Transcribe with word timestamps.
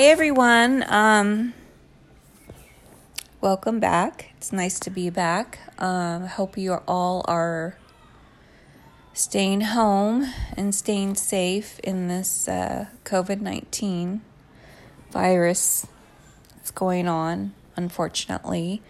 Hey 0.00 0.10
everyone, 0.12 0.82
um, 0.88 1.52
welcome 3.42 3.80
back. 3.80 4.32
It's 4.38 4.50
nice 4.50 4.80
to 4.80 4.88
be 4.88 5.10
back. 5.10 5.58
Um, 5.76 6.24
hope 6.24 6.56
you 6.56 6.72
all 6.88 7.22
are 7.28 7.76
staying 9.12 9.60
home 9.60 10.32
and 10.56 10.74
staying 10.74 11.16
safe 11.16 11.78
in 11.80 12.08
this 12.08 12.48
uh, 12.48 12.86
COVID 13.04 13.42
19 13.42 14.22
virus 15.10 15.86
that's 16.56 16.70
going 16.70 17.06
on, 17.06 17.52
unfortunately. 17.76 18.80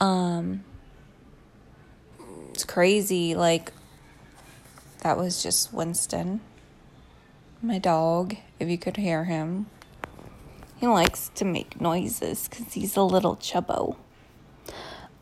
Um, 0.00 0.64
it's 2.54 2.64
crazy. 2.64 3.34
Like, 3.34 3.70
that 5.02 5.18
was 5.18 5.42
just 5.42 5.74
Winston, 5.74 6.40
my 7.60 7.78
dog, 7.78 8.34
if 8.58 8.70
you 8.70 8.78
could 8.78 8.96
hear 8.96 9.24
him. 9.24 9.66
He 10.78 10.86
likes 10.86 11.30
to 11.34 11.44
make 11.44 11.80
noises 11.80 12.48
because 12.48 12.72
he's 12.72 12.96
a 12.96 13.02
little 13.02 13.36
chubbo. 13.36 13.96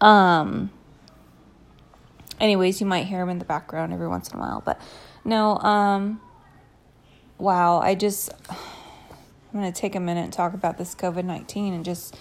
Um. 0.01 0.71
Anyways, 2.39 2.81
you 2.81 2.87
might 2.87 3.07
hear 3.07 3.23
him 3.23 3.31
in 3.31 3.39
the 3.39 3.47
background 3.47 3.95
every 3.95 4.09
once 4.09 4.29
in 4.31 4.37
a 4.37 4.41
while, 4.41 4.63
but 4.65 4.81
no. 5.25 5.57
Um. 5.59 6.21
Wow, 7.39 7.81
I 7.81 7.95
just 7.95 8.31
I'm 8.51 9.61
gonna 9.61 9.73
take 9.73 9.95
a 9.95 10.01
minute 10.01 10.25
and 10.25 10.33
talk 10.33 10.53
about 10.53 10.77
this 10.77 10.95
COVID 10.95 11.25
nineteen 11.25 11.73
and 11.73 11.85
just 11.85 12.17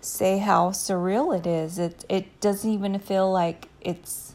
say 0.00 0.38
how 0.38 0.70
surreal 0.70 1.36
it 1.36 1.46
is. 1.46 1.78
It 1.78 2.04
it 2.08 2.40
doesn't 2.40 2.70
even 2.70 2.98
feel 3.00 3.30
like 3.32 3.68
it's 3.80 4.34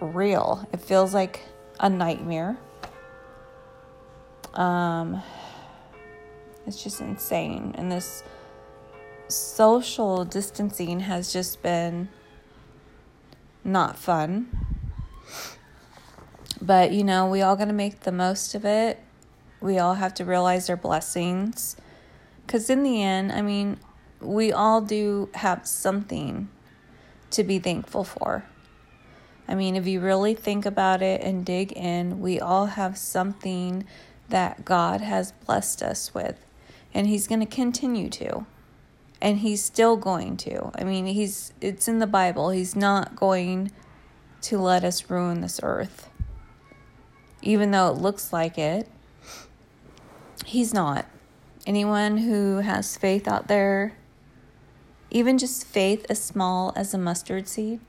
real. 0.00 0.68
It 0.72 0.80
feels 0.80 1.14
like 1.14 1.40
a 1.78 1.88
nightmare. 1.88 2.58
Um 4.52 5.22
it's 6.70 6.82
just 6.82 7.00
insane. 7.00 7.74
And 7.76 7.90
this 7.90 8.22
social 9.26 10.24
distancing 10.24 11.00
has 11.00 11.32
just 11.32 11.62
been 11.62 12.08
not 13.64 13.98
fun. 13.98 14.48
But, 16.62 16.92
you 16.92 17.02
know, 17.02 17.26
we 17.26 17.42
all 17.42 17.56
got 17.56 17.64
to 17.66 17.72
make 17.72 18.00
the 18.00 18.12
most 18.12 18.54
of 18.54 18.64
it. 18.64 19.00
We 19.60 19.78
all 19.78 19.94
have 19.94 20.14
to 20.14 20.24
realize 20.24 20.70
our 20.70 20.76
blessings. 20.76 21.76
Because 22.46 22.70
in 22.70 22.84
the 22.84 23.02
end, 23.02 23.32
I 23.32 23.42
mean, 23.42 23.78
we 24.20 24.52
all 24.52 24.80
do 24.80 25.28
have 25.34 25.66
something 25.66 26.48
to 27.30 27.42
be 27.42 27.58
thankful 27.58 28.04
for. 28.04 28.44
I 29.48 29.56
mean, 29.56 29.74
if 29.74 29.88
you 29.88 30.00
really 30.00 30.34
think 30.34 30.64
about 30.66 31.02
it 31.02 31.20
and 31.22 31.44
dig 31.44 31.72
in, 31.72 32.20
we 32.20 32.38
all 32.38 32.66
have 32.66 32.96
something 32.96 33.84
that 34.28 34.64
God 34.64 35.00
has 35.00 35.32
blessed 35.32 35.82
us 35.82 36.14
with 36.14 36.46
and 36.92 37.06
he's 37.06 37.26
going 37.26 37.40
to 37.40 37.46
continue 37.46 38.08
to. 38.10 38.46
And 39.22 39.38
he's 39.40 39.62
still 39.62 39.96
going 39.96 40.36
to. 40.38 40.70
I 40.74 40.84
mean 40.84 41.06
he's 41.06 41.52
it's 41.60 41.88
in 41.88 41.98
the 41.98 42.06
bible. 42.06 42.50
He's 42.50 42.74
not 42.74 43.16
going 43.16 43.70
to 44.42 44.58
let 44.58 44.82
us 44.82 45.10
ruin 45.10 45.42
this 45.42 45.60
earth. 45.62 46.08
Even 47.42 47.70
though 47.70 47.88
it 47.88 47.98
looks 47.98 48.32
like 48.32 48.56
it 48.58 48.88
he's 50.46 50.72
not. 50.72 51.06
Anyone 51.66 52.18
who 52.18 52.58
has 52.58 52.96
faith 52.96 53.28
out 53.28 53.48
there 53.48 53.96
even 55.10 55.38
just 55.38 55.66
faith 55.66 56.06
as 56.08 56.22
small 56.22 56.72
as 56.76 56.94
a 56.94 56.98
mustard 56.98 57.46
seed 57.46 57.80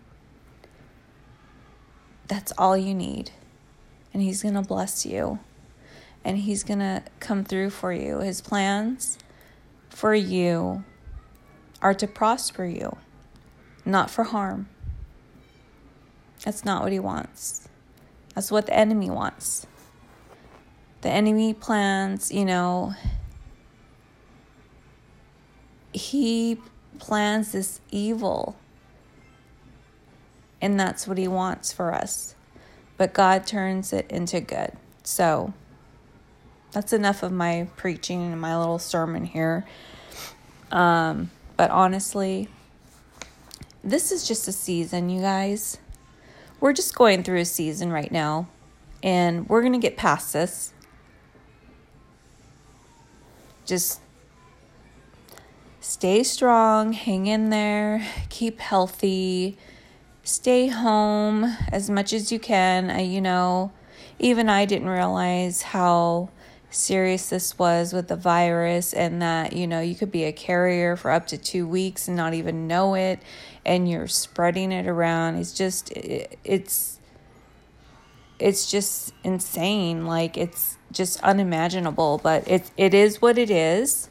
that's 2.32 2.54
all 2.58 2.78
you 2.78 2.94
need. 2.94 3.32
And 4.14 4.24
he's 4.24 4.42
going 4.42 4.56
to 4.56 4.62
bless 4.62 5.06
you 5.06 5.40
and 6.24 6.38
He's 6.38 6.64
going 6.64 6.80
to 6.80 7.04
come 7.20 7.44
through 7.44 7.72
for 7.72 7.92
you. 7.92 8.20
His 8.20 8.42
plans 8.42 9.18
for 9.90 10.14
you 10.14 10.84
are 11.82 11.94
to 11.94 12.08
prosper 12.08 12.66
you, 12.66 12.98
not 13.86 14.10
for 14.10 14.24
harm. 14.24 14.70
That's 16.46 16.66
not 16.66 16.84
what 16.84 16.92
He 16.92 17.00
wants. 17.00 17.68
That's 18.36 18.52
what 18.52 18.66
the 18.66 18.76
enemy 18.76 19.10
wants. 19.10 19.68
The 21.02 21.10
enemy 21.10 21.54
plans, 21.54 22.32
you 22.32 22.46
know, 22.46 22.94
he 25.94 26.60
plans 27.00 27.52
this 27.52 27.82
evil. 27.90 28.56
And 30.62 30.80
that's 30.80 31.08
what 31.08 31.18
he 31.18 31.28
wants 31.28 31.74
for 31.74 31.94
us. 31.94 32.36
But 32.98 33.14
God 33.14 33.48
turns 33.48 33.94
it 33.94 34.10
into 34.12 34.40
good. 34.40 34.74
So, 35.04 35.54
that's 36.72 36.94
enough 36.94 37.24
of 37.24 37.32
my 37.32 37.68
preaching 37.76 38.32
and 38.32 38.40
my 38.40 38.58
little 38.58 38.80
sermon 38.80 39.26
here. 39.26 39.66
Um, 40.72 41.32
but 41.58 41.70
honestly, 41.70 42.48
this 43.84 44.12
is 44.12 44.28
just 44.28 44.48
a 44.48 44.52
season, 44.52 45.10
you 45.10 45.22
guys. 45.22 45.78
We're 46.60 46.74
just 46.74 46.96
going 46.96 47.24
through 47.24 47.40
a 47.40 47.46
season 47.46 47.92
right 47.92 48.12
now, 48.12 48.48
and 49.02 49.50
we're 49.50 49.62
going 49.62 49.74
to 49.74 49.80
get 49.80 49.98
past 49.98 50.34
this. 50.34 50.74
Just 53.66 54.00
stay 55.80 56.24
strong, 56.24 56.94
hang 56.94 57.26
in 57.28 57.50
there, 57.50 58.06
keep 58.30 58.60
healthy, 58.60 59.58
stay 60.24 60.68
home 60.68 61.46
as 61.72 61.90
much 61.90 62.14
as 62.14 62.32
you 62.32 62.40
can. 62.40 62.90
I, 62.90 63.02
you 63.02 63.22
know, 63.22 63.72
even 64.20 64.48
I 64.48 64.66
didn't 64.66 64.90
realize 64.90 65.64
how 65.64 66.30
serious 66.72 67.30
this 67.30 67.60
was 67.60 67.92
with 67.94 68.08
the 68.08 68.16
virus 68.16 68.94
and 68.94 69.22
that 69.22 69.54
you 69.54 69.68
know 69.68 69.82
you 69.82 69.94
could 69.94 70.12
be 70.12 70.24
a 70.24 70.32
carrier 70.32 70.96
for 70.96 71.12
up 71.12 71.28
to 71.28 71.38
2 71.38 71.68
weeks 71.68 72.08
and 72.08 72.16
not 72.16 72.34
even 72.34 72.68
know 72.68 72.96
it 72.96 73.20
and 73.66 73.90
you're 73.90 74.08
spreading 74.08 74.72
it 74.72 74.88
around. 74.88 75.36
It's 75.36 75.54
just 75.54 75.92
it's 75.96 77.00
it's 78.40 78.72
just 78.72 79.14
insane. 79.24 80.06
Like 80.06 80.38
it's 80.38 80.78
just 80.92 81.22
unimaginable 81.22 82.20
but 82.24 82.48
it 82.48 82.72
it 82.78 82.94
is 82.94 83.22
what 83.22 83.38
it 83.38 83.52
is 83.52 84.10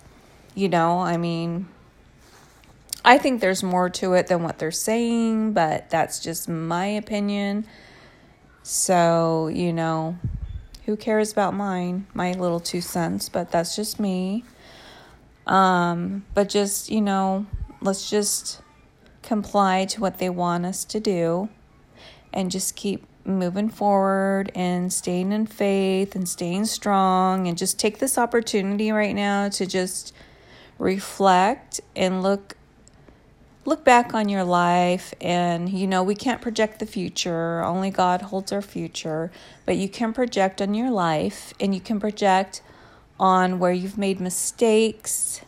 you 0.55 0.69
know? 0.69 1.01
I 1.01 1.17
mean 1.17 1.69
i 3.03 3.17
think 3.17 3.41
there's 3.41 3.63
more 3.63 3.89
to 3.89 4.13
it 4.13 4.27
than 4.27 4.43
what 4.43 4.59
they're 4.59 4.71
saying 4.71 5.55
but 5.55 5.89
that's 5.91 6.21
just 6.21 6.49
my 6.49 6.87
opinion. 6.87 7.67
So 8.63 9.49
you 9.49 9.73
know 9.73 10.19
who 10.91 10.97
cares 10.97 11.31
about 11.31 11.55
mine, 11.55 12.05
my 12.15 12.33
little 12.33 12.59
two 12.59 12.81
cents, 12.81 13.29
but 13.29 13.53
that's 13.53 13.77
just 13.77 14.01
me. 14.01 14.43
Um, 15.47 16.25
but 16.35 16.49
just, 16.49 16.91
you 16.91 17.01
know, 17.01 17.47
let's 17.81 18.11
just 18.11 18.61
comply 19.23 19.85
to 19.85 20.01
what 20.01 20.19
they 20.19 20.29
want 20.29 20.67
us 20.67 20.85
to 20.87 20.99
do 20.99 21.49
and 22.33 22.51
just 22.51 22.75
keep 22.75 23.07
moving 23.25 23.69
forward 23.69 24.51
and 24.57 24.93
staying 24.93 25.31
in 25.31 25.47
faith 25.47 26.17
and 26.17 26.29
staying 26.29 26.65
strong 26.65 27.47
and 27.47 27.57
just 27.57 27.79
take 27.79 28.01
this 28.01 28.19
opportunity 28.19 28.91
right 28.91 29.15
now 29.15 29.49
to 29.49 29.67
just 29.67 30.13
reflect 30.81 31.81
and 31.95 32.21
look 32.21 32.57
look 33.65 33.85
back 33.85 34.15
on 34.15 34.29
your 34.29 34.45
life 34.45 35.13
and 35.21 35.69
you 35.69 35.87
know 35.87 36.03
we 36.03 36.15
can't 36.15 36.41
project 36.41 36.79
the 36.79 36.87
future 36.87 37.63
only 37.63 37.91
god 37.91 38.23
holds 38.23 38.53
our 38.53 38.63
future 38.63 39.31
but 39.67 39.77
you 39.77 39.89
can 39.89 40.13
project 40.13 40.63
on 40.63 40.75
your 40.75 40.91
life 40.91 41.53
and 41.61 41.75
you 41.75 41.81
can 41.81 42.01
project 42.01 42.63
on 43.19 43.59
where 43.59 43.73
you've 43.73 43.99
made 43.99 44.19
mistakes 44.19 45.43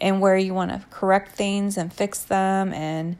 and 0.00 0.20
where 0.20 0.36
you 0.36 0.54
want 0.54 0.70
to 0.70 0.82
correct 0.90 1.32
things 1.32 1.76
and 1.76 1.92
fix 1.92 2.22
them 2.24 2.72
and 2.72 3.16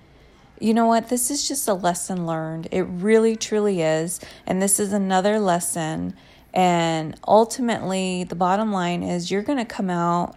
you 0.60 0.74
know 0.74 0.86
what 0.86 1.08
this 1.08 1.30
is 1.30 1.46
just 1.46 1.68
a 1.68 1.74
lesson 1.74 2.26
learned. 2.26 2.66
It 2.72 2.82
really 2.82 3.36
truly 3.36 3.82
is 3.82 4.20
and 4.46 4.60
this 4.60 4.80
is 4.80 4.92
another 4.92 5.38
lesson. 5.38 6.14
And 6.52 7.14
ultimately 7.28 8.24
the 8.24 8.34
bottom 8.34 8.72
line 8.72 9.02
is 9.02 9.30
you're 9.30 9.42
going 9.42 9.58
to 9.58 9.64
come 9.64 9.90
out 9.90 10.36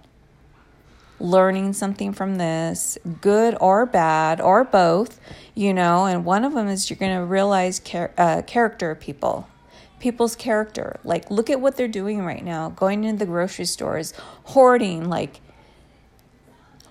learning 1.21 1.73
something 1.73 2.13
from 2.13 2.35
this, 2.35 2.97
good 3.21 3.55
or 3.61 3.85
bad, 3.85 4.41
or 4.41 4.63
both, 4.63 5.19
you 5.55 5.73
know. 5.73 6.05
And 6.05 6.25
one 6.25 6.43
of 6.43 6.53
them 6.53 6.67
is 6.67 6.89
you're 6.89 6.97
going 6.97 7.15
to 7.15 7.25
realize 7.25 7.79
char- 7.79 8.13
uh, 8.17 8.41
character 8.41 8.91
of 8.91 8.99
people, 8.99 9.47
people's 9.99 10.35
character. 10.35 10.99
Like, 11.03 11.29
look 11.29 11.49
at 11.49 11.61
what 11.61 11.77
they're 11.77 11.87
doing 11.87 12.25
right 12.25 12.43
now 12.43 12.69
going 12.69 13.03
into 13.03 13.19
the 13.19 13.31
grocery 13.31 13.65
stores, 13.65 14.13
hoarding, 14.45 15.09
like 15.09 15.41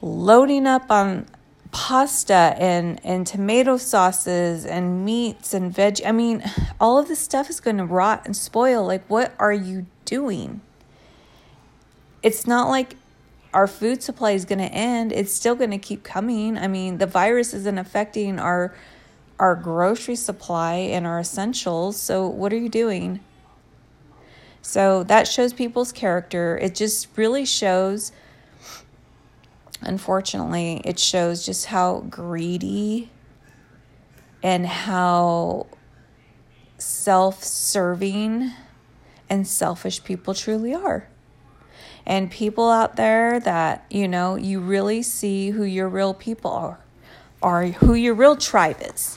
loading 0.01 0.67
up 0.67 0.91
on 0.91 1.27
pasta 1.73 2.55
and 2.59 3.01
and 3.05 3.27
tomato 3.27 3.77
sauces 3.77 4.67
and 4.67 5.05
meats 5.05 5.55
and 5.55 5.73
veg 5.73 6.01
I 6.05 6.11
mean 6.11 6.43
all 6.81 6.99
of 6.99 7.07
this 7.07 7.21
stuff 7.21 7.49
is 7.49 7.61
going 7.61 7.77
to 7.77 7.85
rot 7.85 8.23
and 8.25 8.37
spoil 8.37 8.85
like 8.85 9.05
what 9.07 9.33
are 9.39 9.53
you 9.53 9.87
doing 10.05 10.63
it's 12.23 12.47
not 12.47 12.69
like 12.69 12.97
our 13.53 13.67
food 13.67 14.03
supply 14.03 14.33
is 14.33 14.45
going 14.45 14.59
to 14.59 14.73
end, 14.73 15.13
it's 15.13 15.33
still 15.33 15.55
going 15.55 15.71
to 15.71 15.79
keep 15.79 16.03
coming. 16.05 16.57
I 16.57 16.69
mean, 16.69 16.99
the 16.99 17.07
virus 17.07 17.53
isn't 17.55 17.79
affecting 17.79 18.39
our 18.39 18.75
our 19.39 19.55
grocery 19.55 20.17
supply 20.17 20.75
and 20.75 21.07
our 21.07 21.19
essentials. 21.19 21.99
So 21.99 22.27
what 22.27 22.53
are 22.53 22.59
you 22.59 22.69
doing? 22.69 23.21
So 24.61 25.03
that 25.05 25.27
shows 25.27 25.55
people's 25.55 25.93
character. 25.93 26.59
It 26.59 26.75
just 26.75 27.09
really 27.17 27.47
shows, 27.47 28.13
unfortunately, 29.81 30.83
it 30.85 30.99
shows 30.99 31.47
just 31.47 31.67
how 31.67 32.01
greedy 32.11 33.11
and 34.43 34.67
how 34.67 35.69
self 36.77 37.43
serving 37.43 38.53
and 39.31 39.47
selfish 39.47 40.05
people 40.05 40.35
truly 40.35 40.75
are. 40.75 41.09
And 42.11 42.29
people 42.29 42.69
out 42.69 42.97
there 42.97 43.39
that, 43.39 43.85
you 43.89 44.09
know, 44.09 44.35
you 44.35 44.59
really 44.59 45.01
see 45.01 45.51
who 45.51 45.63
your 45.63 45.89
real 45.89 46.13
people 46.13 46.51
are, 46.51 46.81
are 47.41 47.67
who 47.67 47.95
your 47.95 48.15
real 48.15 48.35
tribe 48.35 48.79
is. 48.81 49.17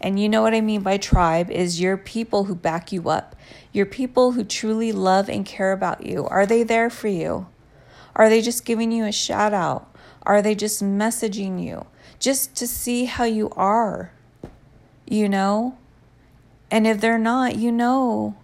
And 0.00 0.18
you 0.18 0.30
know 0.30 0.40
what 0.40 0.54
I 0.54 0.62
mean 0.62 0.80
by 0.80 0.96
tribe 0.96 1.50
is 1.50 1.82
your 1.82 1.98
people 1.98 2.44
who 2.44 2.54
back 2.54 2.90
you 2.90 3.10
up, 3.10 3.36
your 3.70 3.84
people 3.84 4.32
who 4.32 4.44
truly 4.44 4.92
love 4.92 5.28
and 5.28 5.44
care 5.44 5.72
about 5.72 6.06
you. 6.06 6.24
Are 6.24 6.46
they 6.46 6.62
there 6.62 6.88
for 6.88 7.08
you? 7.08 7.48
Are 8.16 8.30
they 8.30 8.40
just 8.40 8.64
giving 8.64 8.90
you 8.90 9.04
a 9.04 9.12
shout 9.12 9.52
out? 9.52 9.94
Are 10.22 10.40
they 10.40 10.54
just 10.54 10.82
messaging 10.82 11.62
you 11.62 11.84
just 12.18 12.54
to 12.56 12.66
see 12.66 13.04
how 13.04 13.24
you 13.24 13.50
are? 13.50 14.10
You 15.06 15.28
know? 15.28 15.76
And 16.70 16.86
if 16.86 16.98
they're 16.98 17.18
not, 17.18 17.56
you 17.56 17.70
know 17.70 18.36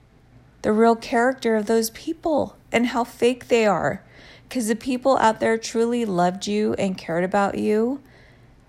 the 0.61 0.75
real 0.75 0.95
character 0.95 1.57
of 1.57 1.65
those 1.65 1.89
people 1.89 2.59
and 2.72 2.88
how 2.88 3.05
fake 3.05 3.49
they 3.49 3.67
are. 3.67 4.02
Because 4.49 4.69
the 4.69 4.76
people 4.76 5.17
out 5.19 5.40
there 5.40 5.56
truly 5.56 6.05
loved 6.05 6.46
you 6.46 6.75
and 6.75 6.99
cared 6.99 7.25
about 7.25 7.56
you, 7.58 8.02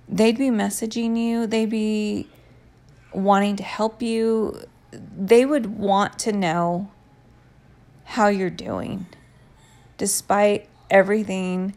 they'd 0.08 0.38
be 0.38 0.50
messaging 0.50 1.18
you, 1.18 1.48
they'd 1.48 1.70
be 1.70 2.28
wanting 3.14 3.56
to 3.56 3.64
help 3.64 4.02
you, 4.02 4.64
they 4.92 5.46
would 5.46 5.78
want 5.78 6.20
to 6.20 6.32
know 6.32 6.92
how 8.04 8.28
you're 8.28 8.50
doing. 8.50 9.08
Despite 9.98 10.68
everything 10.90 11.76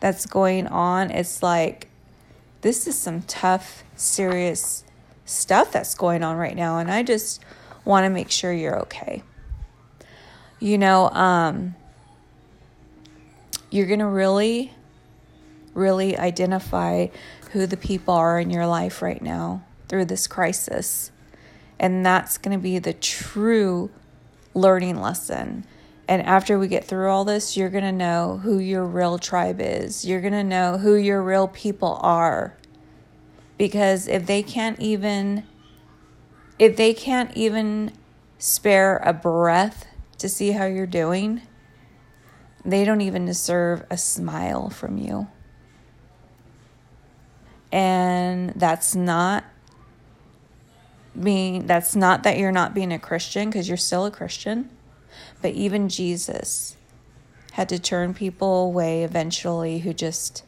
that's 0.00 0.26
going 0.26 0.66
on, 0.66 1.10
it's 1.10 1.42
like 1.42 1.88
this 2.62 2.86
is 2.86 2.98
some 2.98 3.22
tough, 3.22 3.84
serious 3.96 4.84
stuff 5.24 5.72
that's 5.72 5.94
going 5.94 6.22
on 6.22 6.36
right 6.36 6.56
now. 6.56 6.78
And 6.78 6.90
I 6.90 7.02
just 7.02 7.42
want 7.84 8.04
to 8.04 8.10
make 8.10 8.30
sure 8.30 8.52
you're 8.52 8.78
okay. 8.80 9.22
You 10.62 10.78
know, 10.78 11.08
um, 11.08 11.74
you're 13.68 13.88
going 13.88 13.98
to 13.98 14.06
really, 14.06 14.72
really 15.74 16.16
identify 16.16 17.08
who 17.50 17.66
the 17.66 17.76
people 17.76 18.14
are 18.14 18.38
in 18.38 18.48
your 18.48 18.68
life 18.68 19.02
right 19.02 19.20
now 19.20 19.64
through 19.88 20.04
this 20.04 20.28
crisis. 20.28 21.10
And 21.80 22.06
that's 22.06 22.38
going 22.38 22.56
to 22.56 22.62
be 22.62 22.78
the 22.78 22.92
true 22.92 23.90
learning 24.54 25.00
lesson. 25.00 25.66
And 26.06 26.22
after 26.22 26.56
we 26.60 26.68
get 26.68 26.84
through 26.84 27.10
all 27.10 27.24
this, 27.24 27.56
you're 27.56 27.68
going 27.68 27.82
to 27.82 27.90
know 27.90 28.38
who 28.44 28.60
your 28.60 28.84
real 28.84 29.18
tribe 29.18 29.60
is. 29.60 30.04
You're 30.04 30.20
going 30.20 30.32
to 30.32 30.44
know 30.44 30.78
who 30.78 30.94
your 30.94 31.20
real 31.22 31.48
people 31.48 31.98
are. 32.02 32.56
Because 33.58 34.06
if 34.06 34.26
they 34.26 34.44
can't 34.44 34.78
even 34.78 35.42
if 36.60 36.76
they 36.76 36.94
can't 36.94 37.36
even 37.36 37.90
spare 38.38 38.98
a 38.98 39.12
breath 39.12 39.86
to 40.22 40.28
see 40.28 40.52
how 40.52 40.64
you're 40.64 40.86
doing, 40.86 41.42
they 42.64 42.84
don't 42.84 43.00
even 43.00 43.26
deserve 43.26 43.84
a 43.90 43.98
smile 43.98 44.70
from 44.70 44.96
you. 44.96 45.28
And 47.70 48.50
that's 48.50 48.94
not 48.94 49.44
being 51.20 51.66
that's 51.66 51.94
not 51.94 52.22
that 52.22 52.38
you're 52.38 52.52
not 52.52 52.72
being 52.72 52.92
a 52.92 52.98
Christian 52.98 53.50
because 53.50 53.68
you're 53.68 53.76
still 53.76 54.06
a 54.06 54.10
Christian, 54.10 54.70
but 55.42 55.52
even 55.52 55.88
Jesus 55.88 56.76
had 57.52 57.68
to 57.68 57.78
turn 57.78 58.14
people 58.14 58.64
away 58.64 59.04
eventually 59.04 59.80
who 59.80 59.92
just 59.92 60.44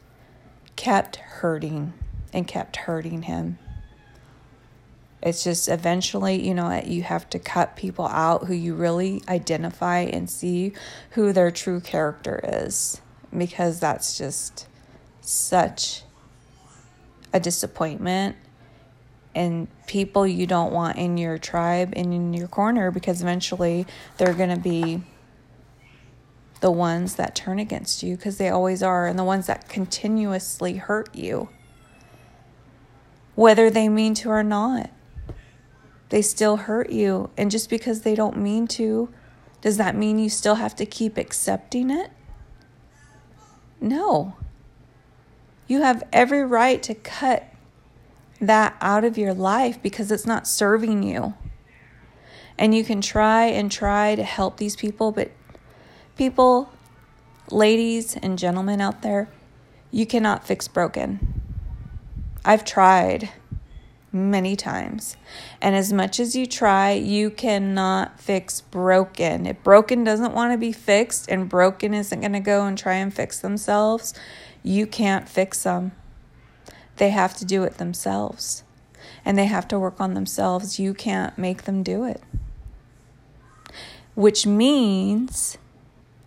kept 0.77 1.17
hurting 1.17 1.93
and 2.33 2.47
kept 2.47 2.77
hurting 2.77 3.23
him. 3.23 3.59
It's 5.25 5.43
just 5.43 5.69
eventually, 5.69 6.47
you 6.47 6.53
know, 6.53 6.83
you 6.85 7.03
have 7.03 7.31
to 7.31 7.39
cut 7.39 7.77
people 7.77 8.07
out 8.07 8.45
who 8.45 8.53
you 8.53 8.75
really 8.75 9.23
identify 9.27 10.01
and 10.01 10.29
see 10.29 10.75
who 11.13 11.33
their 11.33 11.51
true 11.51 11.81
character 11.81 12.41
is 12.45 13.01
because 13.37 13.81
that's 13.81 14.19
just 14.19 14.69
such 15.23 16.03
a 17.33 17.41
disappointment. 17.41 18.37
And 19.35 19.67
people 19.87 20.27
you 20.27 20.47
don't 20.47 20.75
want 20.75 20.99
in 20.99 21.17
your 21.17 21.39
tribe 21.39 21.95
and 21.97 22.13
in 22.13 22.35
your 22.35 22.47
corner 22.47 22.91
because 22.91 23.23
eventually 23.23 23.87
they're 24.19 24.35
going 24.35 24.55
to 24.55 24.61
be 24.61 25.03
the 26.61 26.71
ones 26.71 27.15
that 27.17 27.35
turn 27.35 27.59
against 27.59 28.03
you 28.03 28.17
because 28.17 28.37
they 28.37 28.51
always 28.51 28.83
are 28.83 29.07
and 29.07 29.19
the 29.19 29.25
ones 29.25 29.47
that 29.47 29.69
continuously 29.69 30.77
hurt 30.77 31.15
you 31.15 31.49
whether 33.35 33.69
they 33.69 33.87
mean 33.87 34.15
to 34.15 34.31
or 34.31 34.43
not 34.43 34.89
they 36.09 36.23
still 36.23 36.57
hurt 36.57 36.91
you. 36.91 37.31
And 37.37 37.51
just 37.51 37.71
because 37.71 38.03
they 38.03 38.15
don't 38.15 38.37
mean 38.37 38.67
to, 38.69 39.09
does 39.61 39.77
that 39.79 39.97
mean 39.97 40.19
you 40.19 40.29
still 40.29 40.57
have 40.57 40.77
to 40.77 40.87
keep 40.87 41.17
accepting 41.17 41.91
it? 41.91 42.11
No. 43.81 44.37
You 45.67 45.83
have 45.83 46.03
every 46.13 46.45
right 46.45 46.83
to 46.83 46.95
cut 46.95 47.45
that 48.41 48.77
out 48.81 49.05
of 49.05 49.17
your 49.17 49.35
life 49.35 49.83
because 49.83 50.11
it's 50.11 50.27
not 50.27 50.47
serving 50.47 51.03
you. 51.03 51.35
And 52.59 52.75
you 52.75 52.85
can 52.85 53.01
try 53.01 53.47
and 53.47 53.71
try 53.71 54.15
to 54.15 54.23
help 54.23 54.59
these 54.59 54.77
people, 54.77 55.11
but 55.11 55.33
people, 56.17 56.71
ladies 57.51 58.17
and 58.17 58.39
gentlemen 58.39 58.81
out 58.81 59.03
there, 59.03 59.29
you 59.91 60.07
cannot 60.07 60.47
fix 60.47 60.69
broken. 60.69 61.41
I've 62.45 62.65
tried 62.65 63.31
many 64.15 64.55
times. 64.57 65.17
And 65.61 65.75
as 65.75 65.93
much 65.93 66.21
as 66.21 66.37
you 66.37 66.47
try, 66.47 66.93
you 66.93 67.31
cannot 67.31 68.21
fix 68.21 68.61
broken. 68.61 69.47
If 69.47 69.63
broken 69.63 70.05
doesn't 70.05 70.33
want 70.33 70.53
to 70.53 70.59
be 70.59 70.73
fixed 70.73 71.29
and 71.29 71.49
broken 71.49 71.93
isn't 71.93 72.21
going 72.21 72.33
to 72.33 72.41
go 72.41 72.65
and 72.65 72.79
try 72.79 72.95
and 72.95 73.13
fix 73.13 73.41
themselves, 73.41 74.15
you 74.63 74.87
can't 74.87 75.29
fix 75.29 75.65
them. 75.65 75.93
They 76.97 77.11
have 77.11 77.37
to 77.39 77.45
do 77.45 77.65
it 77.65 77.79
themselves. 77.79 78.63
And 79.25 79.37
they 79.37 79.47
have 79.47 79.67
to 79.69 79.79
work 79.79 80.01
on 80.01 80.15
themselves. 80.15 80.79
You 80.79 80.95
can't 80.95 81.37
make 81.37 81.65
them 81.65 81.83
do 81.83 82.05
it. 82.05 82.23
Which 84.15 84.47
means 84.47 85.59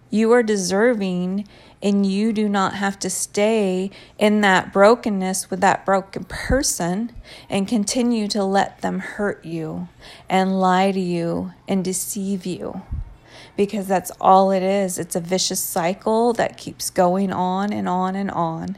you 0.09 0.31
are 0.33 0.43
deserving 0.43 1.47
and 1.81 2.05
you 2.05 2.33
do 2.33 2.49
not 2.49 2.73
have 2.73 2.97
to 2.99 3.09
stay 3.09 3.91
in 4.17 4.41
that 4.41 4.73
brokenness 4.73 5.49
with 5.49 5.61
that 5.61 5.85
broken 5.85 6.23
person 6.23 7.11
and 7.49 7.67
continue 7.67 8.27
to 8.27 8.43
let 8.43 8.81
them 8.81 8.99
hurt 8.99 9.45
you 9.45 9.87
and 10.27 10.59
lie 10.59 10.91
to 10.91 10.99
you 10.99 11.53
and 11.67 11.83
deceive 11.83 12.45
you. 12.45 12.81
Because 13.55 13.87
that's 13.87 14.11
all 14.21 14.51
it 14.51 14.63
is. 14.63 14.97
It's 14.97 15.15
a 15.15 15.19
vicious 15.19 15.59
cycle 15.59 16.33
that 16.33 16.57
keeps 16.57 16.89
going 16.89 17.31
on 17.31 17.71
and 17.73 17.87
on 17.87 18.15
and 18.15 18.31
on. 18.31 18.77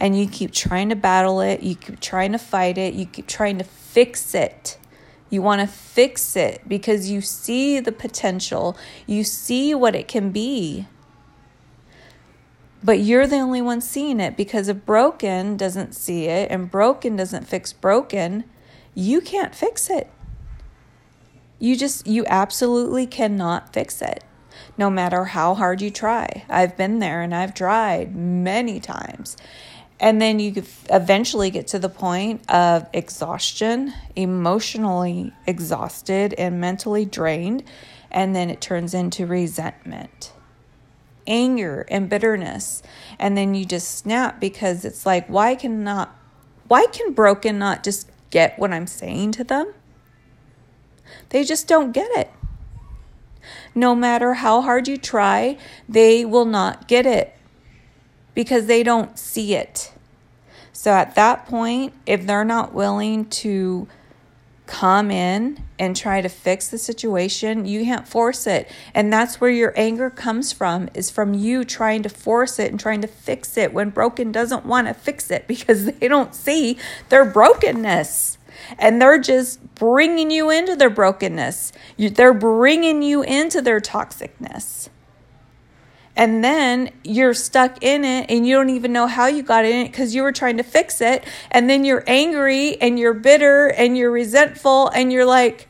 And 0.00 0.18
you 0.18 0.28
keep 0.28 0.52
trying 0.52 0.88
to 0.90 0.96
battle 0.96 1.40
it, 1.40 1.62
you 1.62 1.74
keep 1.74 2.00
trying 2.00 2.32
to 2.32 2.38
fight 2.38 2.78
it, 2.78 2.94
you 2.94 3.04
keep 3.06 3.26
trying 3.26 3.58
to 3.58 3.64
fix 3.64 4.34
it. 4.34 4.78
You 5.30 5.42
want 5.42 5.60
to 5.60 5.66
fix 5.66 6.36
it 6.36 6.62
because 6.66 7.10
you 7.10 7.20
see 7.20 7.80
the 7.80 7.92
potential, 7.92 8.78
you 9.06 9.24
see 9.24 9.74
what 9.74 9.94
it 9.94 10.08
can 10.08 10.30
be. 10.30 10.86
But 12.82 13.00
you're 13.00 13.26
the 13.26 13.38
only 13.38 13.60
one 13.60 13.80
seeing 13.80 14.20
it 14.20 14.36
because 14.36 14.68
if 14.68 14.86
broken 14.86 15.56
doesn't 15.56 15.94
see 15.94 16.26
it 16.26 16.50
and 16.50 16.70
broken 16.70 17.16
doesn't 17.16 17.48
fix 17.48 17.72
broken, 17.72 18.44
you 18.94 19.20
can't 19.20 19.54
fix 19.54 19.90
it. 19.90 20.10
You 21.58 21.76
just, 21.76 22.06
you 22.06 22.24
absolutely 22.26 23.06
cannot 23.06 23.72
fix 23.72 24.00
it, 24.00 24.22
no 24.76 24.90
matter 24.90 25.24
how 25.24 25.54
hard 25.54 25.82
you 25.82 25.90
try. 25.90 26.44
I've 26.48 26.76
been 26.76 27.00
there 27.00 27.20
and 27.20 27.34
I've 27.34 27.52
tried 27.52 28.14
many 28.14 28.78
times. 28.78 29.36
And 29.98 30.22
then 30.22 30.38
you 30.38 30.62
eventually 30.90 31.50
get 31.50 31.66
to 31.68 31.80
the 31.80 31.88
point 31.88 32.48
of 32.48 32.86
exhaustion, 32.92 33.92
emotionally 34.14 35.32
exhausted 35.48 36.32
and 36.34 36.60
mentally 36.60 37.04
drained. 37.04 37.64
And 38.08 38.36
then 38.36 38.50
it 38.50 38.60
turns 38.60 38.94
into 38.94 39.26
resentment 39.26 40.32
anger 41.28 41.86
and 41.88 42.08
bitterness 42.08 42.82
and 43.18 43.36
then 43.36 43.54
you 43.54 43.64
just 43.64 43.96
snap 43.96 44.40
because 44.40 44.84
it's 44.84 45.06
like 45.06 45.28
why 45.28 45.54
can 45.54 45.84
not 45.84 46.16
why 46.66 46.86
can 46.86 47.12
broken 47.12 47.58
not 47.58 47.84
just 47.84 48.10
get 48.30 48.58
what 48.58 48.72
i'm 48.72 48.86
saying 48.86 49.30
to 49.32 49.44
them? 49.44 49.72
They 51.30 51.44
just 51.44 51.68
don't 51.68 51.92
get 51.92 52.10
it. 52.16 52.30
No 53.74 53.94
matter 53.94 54.34
how 54.34 54.62
hard 54.62 54.88
you 54.88 54.96
try 54.96 55.56
they 55.88 56.24
will 56.24 56.44
not 56.44 56.88
get 56.88 57.06
it 57.06 57.36
because 58.34 58.66
they 58.66 58.82
don't 58.82 59.18
see 59.18 59.54
it. 59.54 59.92
So 60.72 60.92
at 60.92 61.14
that 61.14 61.46
point 61.46 61.92
if 62.06 62.26
they're 62.26 62.44
not 62.44 62.72
willing 62.72 63.26
to 63.26 63.88
come 64.68 65.10
in 65.10 65.64
and 65.78 65.96
try 65.96 66.20
to 66.20 66.28
fix 66.28 66.68
the 66.68 66.78
situation, 66.78 67.64
you 67.64 67.84
can't 67.84 68.06
force 68.06 68.46
it. 68.46 68.70
And 68.94 69.12
that's 69.12 69.40
where 69.40 69.50
your 69.50 69.72
anger 69.76 70.10
comes 70.10 70.52
from, 70.52 70.88
is 70.94 71.10
from 71.10 71.34
you 71.34 71.64
trying 71.64 72.02
to 72.02 72.08
force 72.08 72.58
it 72.58 72.70
and 72.70 72.78
trying 72.78 73.00
to 73.00 73.08
fix 73.08 73.56
it 73.56 73.72
when 73.72 73.90
broken 73.90 74.30
doesn't 74.30 74.66
want 74.66 74.86
to 74.86 74.94
fix 74.94 75.30
it 75.30 75.46
because 75.48 75.86
they 75.86 76.06
don't 76.06 76.34
see 76.34 76.78
their 77.08 77.24
brokenness. 77.24 78.38
And 78.78 79.00
they're 79.00 79.20
just 79.20 79.74
bringing 79.74 80.30
you 80.30 80.50
into 80.50 80.76
their 80.76 80.90
brokenness. 80.90 81.72
They're 81.96 82.34
bringing 82.34 83.02
you 83.02 83.22
into 83.22 83.62
their 83.62 83.80
toxicness 83.80 84.90
and 86.18 86.42
then 86.42 86.90
you're 87.04 87.32
stuck 87.32 87.80
in 87.80 88.04
it 88.04 88.28
and 88.28 88.44
you 88.44 88.56
don't 88.56 88.70
even 88.70 88.92
know 88.92 89.06
how 89.06 89.28
you 89.28 89.44
got 89.44 89.64
in 89.64 89.86
it 89.86 89.92
because 89.92 90.16
you 90.16 90.24
were 90.24 90.32
trying 90.32 90.56
to 90.56 90.64
fix 90.64 91.00
it. 91.00 91.24
And 91.48 91.70
then 91.70 91.84
you're 91.84 92.02
angry 92.08 92.76
and 92.80 92.98
you're 92.98 93.14
bitter 93.14 93.68
and 93.68 93.96
you're 93.96 94.10
resentful 94.10 94.88
and 94.88 95.12
you're 95.12 95.24
like 95.24 95.68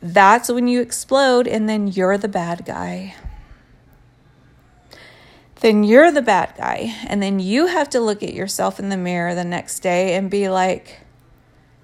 that's 0.00 0.50
when 0.50 0.66
you 0.66 0.80
explode 0.80 1.46
and 1.46 1.68
then 1.68 1.88
you're 1.88 2.16
the 2.16 2.28
bad 2.28 2.64
guy. 2.64 3.14
Then 5.60 5.84
you're 5.84 6.10
the 6.10 6.22
bad 6.22 6.54
guy 6.56 6.94
and 7.06 7.22
then 7.22 7.40
you 7.40 7.66
have 7.66 7.90
to 7.90 8.00
look 8.00 8.22
at 8.22 8.32
yourself 8.32 8.80
in 8.80 8.88
the 8.88 8.96
mirror 8.96 9.34
the 9.34 9.44
next 9.44 9.80
day 9.80 10.14
and 10.14 10.30
be 10.30 10.48
like 10.48 11.00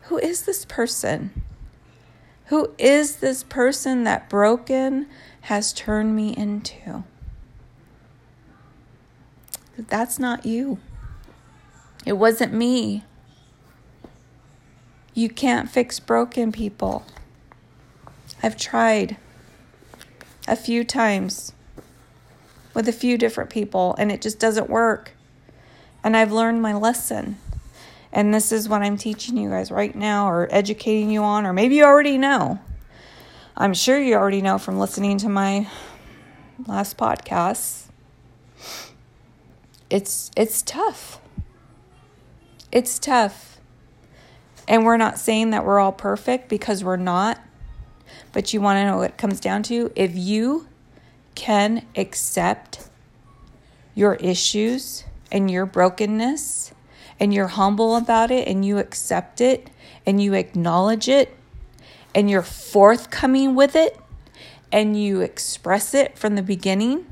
who 0.04 0.16
is 0.16 0.42
this 0.42 0.64
person 0.64 1.42
who 2.50 2.74
is 2.78 3.16
this 3.16 3.44
person 3.44 4.02
that 4.02 4.28
broken 4.28 5.06
has 5.42 5.72
turned 5.72 6.16
me 6.16 6.36
into. 6.36 7.04
That's 9.78 10.18
not 10.18 10.44
you. 10.44 10.78
It 12.04 12.14
wasn't 12.14 12.52
me. 12.52 13.04
You 15.14 15.28
can't 15.28 15.70
fix 15.70 16.00
broken 16.00 16.50
people. 16.50 17.06
I've 18.42 18.56
tried 18.56 19.16
a 20.48 20.56
few 20.56 20.82
times 20.82 21.52
with 22.74 22.88
a 22.88 22.92
few 22.92 23.16
different 23.16 23.50
people, 23.50 23.94
and 23.96 24.10
it 24.10 24.20
just 24.20 24.40
doesn't 24.40 24.68
work. 24.68 25.12
And 26.02 26.16
I've 26.16 26.32
learned 26.32 26.60
my 26.60 26.74
lesson. 26.74 27.38
And 28.12 28.34
this 28.34 28.50
is 28.50 28.68
what 28.68 28.82
I'm 28.82 28.96
teaching 28.96 29.36
you 29.36 29.50
guys 29.50 29.70
right 29.70 29.94
now, 29.94 30.28
or 30.28 30.48
educating 30.50 31.10
you 31.10 31.22
on, 31.22 31.46
or 31.46 31.52
maybe 31.52 31.76
you 31.76 31.84
already 31.84 32.18
know. 32.18 32.58
I'm 33.56 33.74
sure 33.74 34.00
you 34.00 34.14
already 34.14 34.42
know 34.42 34.58
from 34.58 34.78
listening 34.78 35.18
to 35.18 35.28
my 35.28 35.68
last 36.66 36.96
podcast. 36.96 37.86
It's 39.88 40.30
it's 40.36 40.62
tough. 40.62 41.20
It's 42.72 42.98
tough. 42.98 43.60
And 44.66 44.84
we're 44.84 44.96
not 44.96 45.18
saying 45.18 45.50
that 45.50 45.64
we're 45.64 45.80
all 45.80 45.92
perfect 45.92 46.48
because 46.48 46.84
we're 46.84 46.96
not. 46.96 47.40
But 48.32 48.52
you 48.52 48.60
want 48.60 48.78
to 48.78 48.86
know 48.86 48.98
what 48.98 49.10
it 49.10 49.18
comes 49.18 49.40
down 49.40 49.64
to? 49.64 49.92
If 49.96 50.14
you 50.14 50.68
can 51.34 51.86
accept 51.96 52.88
your 53.94 54.14
issues 54.14 55.04
and 55.32 55.50
your 55.50 55.66
brokenness 55.66 56.72
and 57.20 57.32
you're 57.32 57.48
humble 57.48 57.94
about 57.94 58.30
it 58.30 58.48
and 58.48 58.64
you 58.64 58.78
accept 58.78 59.40
it 59.40 59.70
and 60.06 60.20
you 60.22 60.34
acknowledge 60.34 61.08
it 61.08 61.36
and 62.14 62.28
you're 62.28 62.42
forthcoming 62.42 63.54
with 63.54 63.76
it 63.76 63.96
and 64.72 65.00
you 65.00 65.20
express 65.20 65.94
it 65.94 66.18
from 66.18 66.34
the 66.34 66.42
beginning 66.42 67.06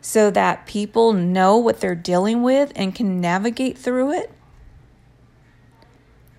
so 0.00 0.30
that 0.30 0.66
people 0.66 1.12
know 1.12 1.56
what 1.56 1.80
they're 1.80 1.94
dealing 1.94 2.42
with 2.42 2.72
and 2.76 2.94
can 2.94 3.20
navigate 3.20 3.76
through 3.76 4.12
it, 4.12 4.30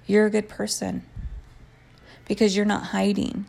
you're 0.05 0.25
a 0.25 0.29
good 0.29 0.47
person 0.47 1.05
because 2.25 2.55
you're 2.55 2.65
not 2.65 2.85
hiding. 2.85 3.45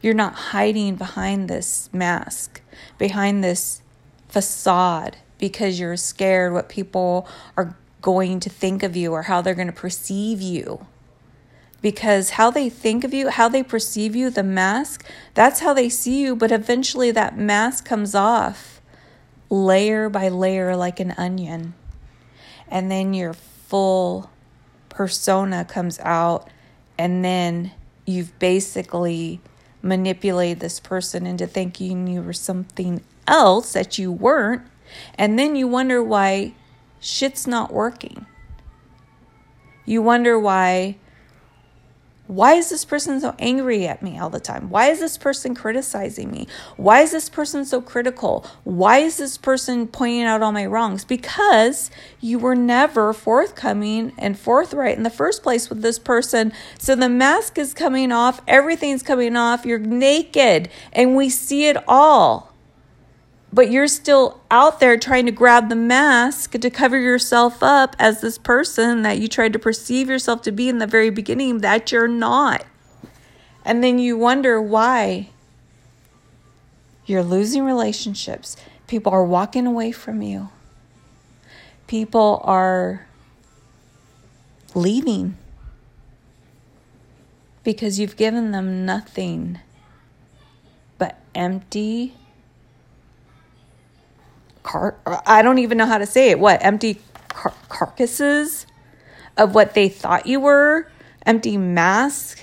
You're 0.00 0.14
not 0.14 0.34
hiding 0.34 0.96
behind 0.96 1.48
this 1.48 1.90
mask, 1.92 2.62
behind 2.96 3.44
this 3.44 3.82
facade 4.28 5.18
because 5.36 5.78
you're 5.78 5.96
scared 5.98 6.54
what 6.54 6.70
people 6.70 7.28
are 7.56 7.76
going 8.02 8.40
to 8.40 8.50
think 8.50 8.82
of 8.82 8.94
you 8.94 9.12
or 9.12 9.22
how 9.22 9.40
they're 9.40 9.54
going 9.54 9.66
to 9.68 9.72
perceive 9.72 10.42
you 10.42 10.86
because 11.82 12.30
how 12.30 12.50
they 12.50 12.70
think 12.70 13.02
of 13.04 13.12
you, 13.12 13.28
how 13.28 13.48
they 13.48 13.62
perceive 13.62 14.14
you, 14.14 14.30
the 14.30 14.44
mask, 14.44 15.04
that's 15.34 15.60
how 15.60 15.74
they 15.74 15.88
see 15.88 16.22
you. 16.22 16.36
But 16.36 16.52
eventually 16.52 17.10
that 17.10 17.36
mask 17.36 17.84
comes 17.84 18.14
off 18.14 18.80
layer 19.50 20.08
by 20.08 20.28
layer 20.28 20.74
like 20.76 21.00
an 21.00 21.12
onion. 21.18 21.74
And 22.68 22.90
then 22.90 23.12
your 23.12 23.34
full 23.34 24.30
persona 24.88 25.64
comes 25.64 25.98
out. 26.00 26.48
And 26.96 27.24
then 27.24 27.72
you've 28.06 28.38
basically 28.38 29.40
manipulated 29.82 30.60
this 30.60 30.78
person 30.78 31.26
into 31.26 31.48
thinking 31.48 32.06
you 32.06 32.22
were 32.22 32.32
something 32.32 33.02
else 33.26 33.72
that 33.72 33.98
you 33.98 34.12
weren't. 34.12 34.62
And 35.16 35.36
then 35.36 35.56
you 35.56 35.66
wonder 35.66 36.02
why 36.02 36.54
shit's 37.02 37.46
not 37.46 37.72
working. 37.72 38.24
You 39.84 40.00
wonder 40.00 40.38
why 40.38 40.96
why 42.28 42.54
is 42.54 42.70
this 42.70 42.84
person 42.84 43.20
so 43.20 43.34
angry 43.38 43.86
at 43.86 44.00
me 44.00 44.18
all 44.18 44.30
the 44.30 44.40
time? 44.40 44.70
Why 44.70 44.86
is 44.86 45.00
this 45.00 45.18
person 45.18 45.54
criticizing 45.54 46.30
me? 46.30 46.46
Why 46.76 47.00
is 47.00 47.10
this 47.10 47.28
person 47.28 47.64
so 47.64 47.82
critical? 47.82 48.46
Why 48.64 48.98
is 48.98 49.18
this 49.18 49.36
person 49.36 49.86
pointing 49.86 50.22
out 50.22 50.40
all 50.40 50.52
my 50.52 50.64
wrongs? 50.64 51.04
Because 51.04 51.90
you 52.20 52.38
were 52.38 52.54
never 52.54 53.12
forthcoming 53.12 54.12
and 54.16 54.38
forthright 54.38 54.96
in 54.96 55.02
the 55.02 55.10
first 55.10 55.42
place 55.42 55.68
with 55.68 55.82
this 55.82 55.98
person. 55.98 56.52
So 56.78 56.94
the 56.94 57.08
mask 57.08 57.58
is 57.58 57.74
coming 57.74 58.12
off, 58.12 58.40
everything's 58.46 59.02
coming 59.02 59.36
off, 59.36 59.66
you're 59.66 59.78
naked, 59.78 60.70
and 60.92 61.16
we 61.16 61.28
see 61.28 61.66
it 61.66 61.76
all 61.86 62.51
but 63.52 63.70
you're 63.70 63.88
still 63.88 64.40
out 64.50 64.80
there 64.80 64.96
trying 64.96 65.26
to 65.26 65.32
grab 65.32 65.68
the 65.68 65.76
mask 65.76 66.52
to 66.52 66.70
cover 66.70 66.98
yourself 66.98 67.62
up 67.62 67.94
as 67.98 68.20
this 68.20 68.38
person 68.38 69.02
that 69.02 69.18
you 69.18 69.28
tried 69.28 69.52
to 69.52 69.58
perceive 69.58 70.08
yourself 70.08 70.40
to 70.42 70.52
be 70.52 70.68
in 70.68 70.78
the 70.78 70.86
very 70.86 71.10
beginning 71.10 71.58
that 71.58 71.92
you're 71.92 72.08
not. 72.08 72.64
And 73.64 73.84
then 73.84 73.98
you 73.98 74.16
wonder 74.16 74.60
why 74.60 75.28
you're 77.04 77.22
losing 77.22 77.64
relationships. 77.64 78.56
People 78.86 79.12
are 79.12 79.24
walking 79.24 79.66
away 79.66 79.92
from 79.92 80.22
you. 80.22 80.48
People 81.86 82.40
are 82.44 83.06
leaving 84.74 85.36
because 87.64 87.98
you've 87.98 88.16
given 88.16 88.50
them 88.52 88.86
nothing 88.86 89.60
but 90.96 91.20
empty 91.34 92.14
car 94.62 94.96
I 95.26 95.42
don't 95.42 95.58
even 95.58 95.78
know 95.78 95.86
how 95.86 95.98
to 95.98 96.06
say 96.06 96.30
it. 96.30 96.38
What? 96.38 96.64
Empty 96.64 97.00
car- 97.28 97.54
carcasses 97.68 98.66
of 99.36 99.54
what 99.54 99.74
they 99.74 99.88
thought 99.88 100.26
you 100.26 100.40
were, 100.40 100.88
empty 101.24 101.56
masks, 101.56 102.42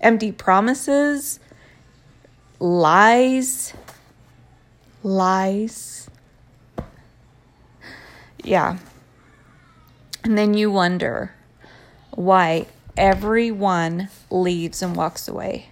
empty 0.00 0.32
promises, 0.32 1.38
lies, 2.58 3.74
lies. 5.02 6.08
Yeah. 8.42 8.78
And 10.24 10.36
then 10.36 10.54
you 10.54 10.70
wonder 10.70 11.34
why 12.10 12.66
everyone 12.96 14.08
leaves 14.30 14.82
and 14.82 14.96
walks 14.96 15.28
away. 15.28 15.68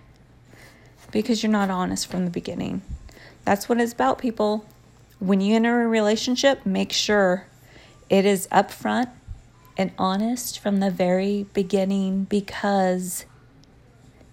Because 1.11 1.43
you're 1.43 1.52
not 1.52 1.71
honest 1.71 2.07
from 2.07 2.25
the 2.25 2.31
beginning. 2.31 2.83
That's 3.45 3.69
what 3.69 3.81
it's 3.81 3.95
about, 3.95 4.19
people 4.19 4.67
when 5.19 5.41
you 5.41 5.57
enter 5.57 5.83
a 5.83 5.89
relationship, 5.89 6.65
make 6.65 6.93
sure 6.93 7.47
it 8.09 8.25
is 8.25 8.47
upfront 8.49 9.11
and 9.77 9.93
honest 9.99 10.59
from 10.59 10.81
the 10.81 10.91
very 10.91 11.47
beginning 11.55 12.25
because 12.25 13.25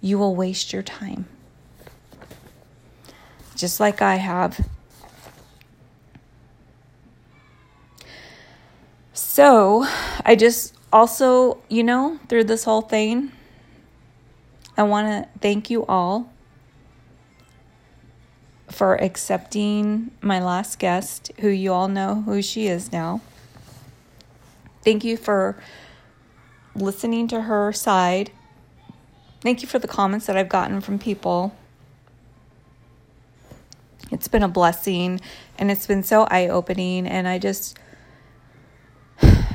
you 0.00 0.18
will 0.18 0.34
waste 0.34 0.72
your 0.72 0.82
time. 0.82 1.26
Just 3.54 3.80
like 3.80 4.02
I 4.02 4.16
have. 4.16 4.66
So, 9.12 9.86
I 10.24 10.36
just 10.36 10.74
also, 10.92 11.58
you 11.68 11.82
know, 11.82 12.18
through 12.28 12.44
this 12.44 12.64
whole 12.64 12.82
thing, 12.82 13.32
I 14.76 14.82
want 14.82 15.08
to 15.08 15.40
thank 15.40 15.70
you 15.70 15.86
all 15.86 16.30
for 18.76 18.94
accepting 18.96 20.10
my 20.20 20.38
last 20.38 20.78
guest, 20.78 21.32
who 21.40 21.48
you 21.48 21.72
all 21.72 21.88
know 21.88 22.20
who 22.26 22.42
she 22.42 22.66
is 22.66 22.92
now. 22.92 23.22
Thank 24.84 25.02
you 25.02 25.16
for 25.16 25.56
listening 26.74 27.26
to 27.28 27.40
her 27.40 27.72
side. 27.72 28.30
Thank 29.40 29.62
you 29.62 29.66
for 29.66 29.78
the 29.78 29.88
comments 29.88 30.26
that 30.26 30.36
I've 30.36 30.50
gotten 30.50 30.82
from 30.82 30.98
people. 30.98 31.56
It's 34.12 34.28
been 34.28 34.42
a 34.42 34.48
blessing 34.48 35.22
and 35.58 35.70
it's 35.70 35.86
been 35.86 36.02
so 36.02 36.24
eye 36.24 36.48
opening. 36.48 37.06
And 37.06 37.26
I 37.26 37.38
just, 37.38 37.78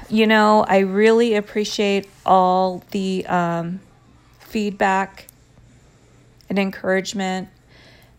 you 0.10 0.26
know, 0.26 0.66
I 0.68 0.80
really 0.80 1.36
appreciate 1.36 2.10
all 2.26 2.84
the 2.90 3.24
um, 3.28 3.82
feedback 4.40 5.28
and 6.50 6.58
encouragement. 6.58 7.50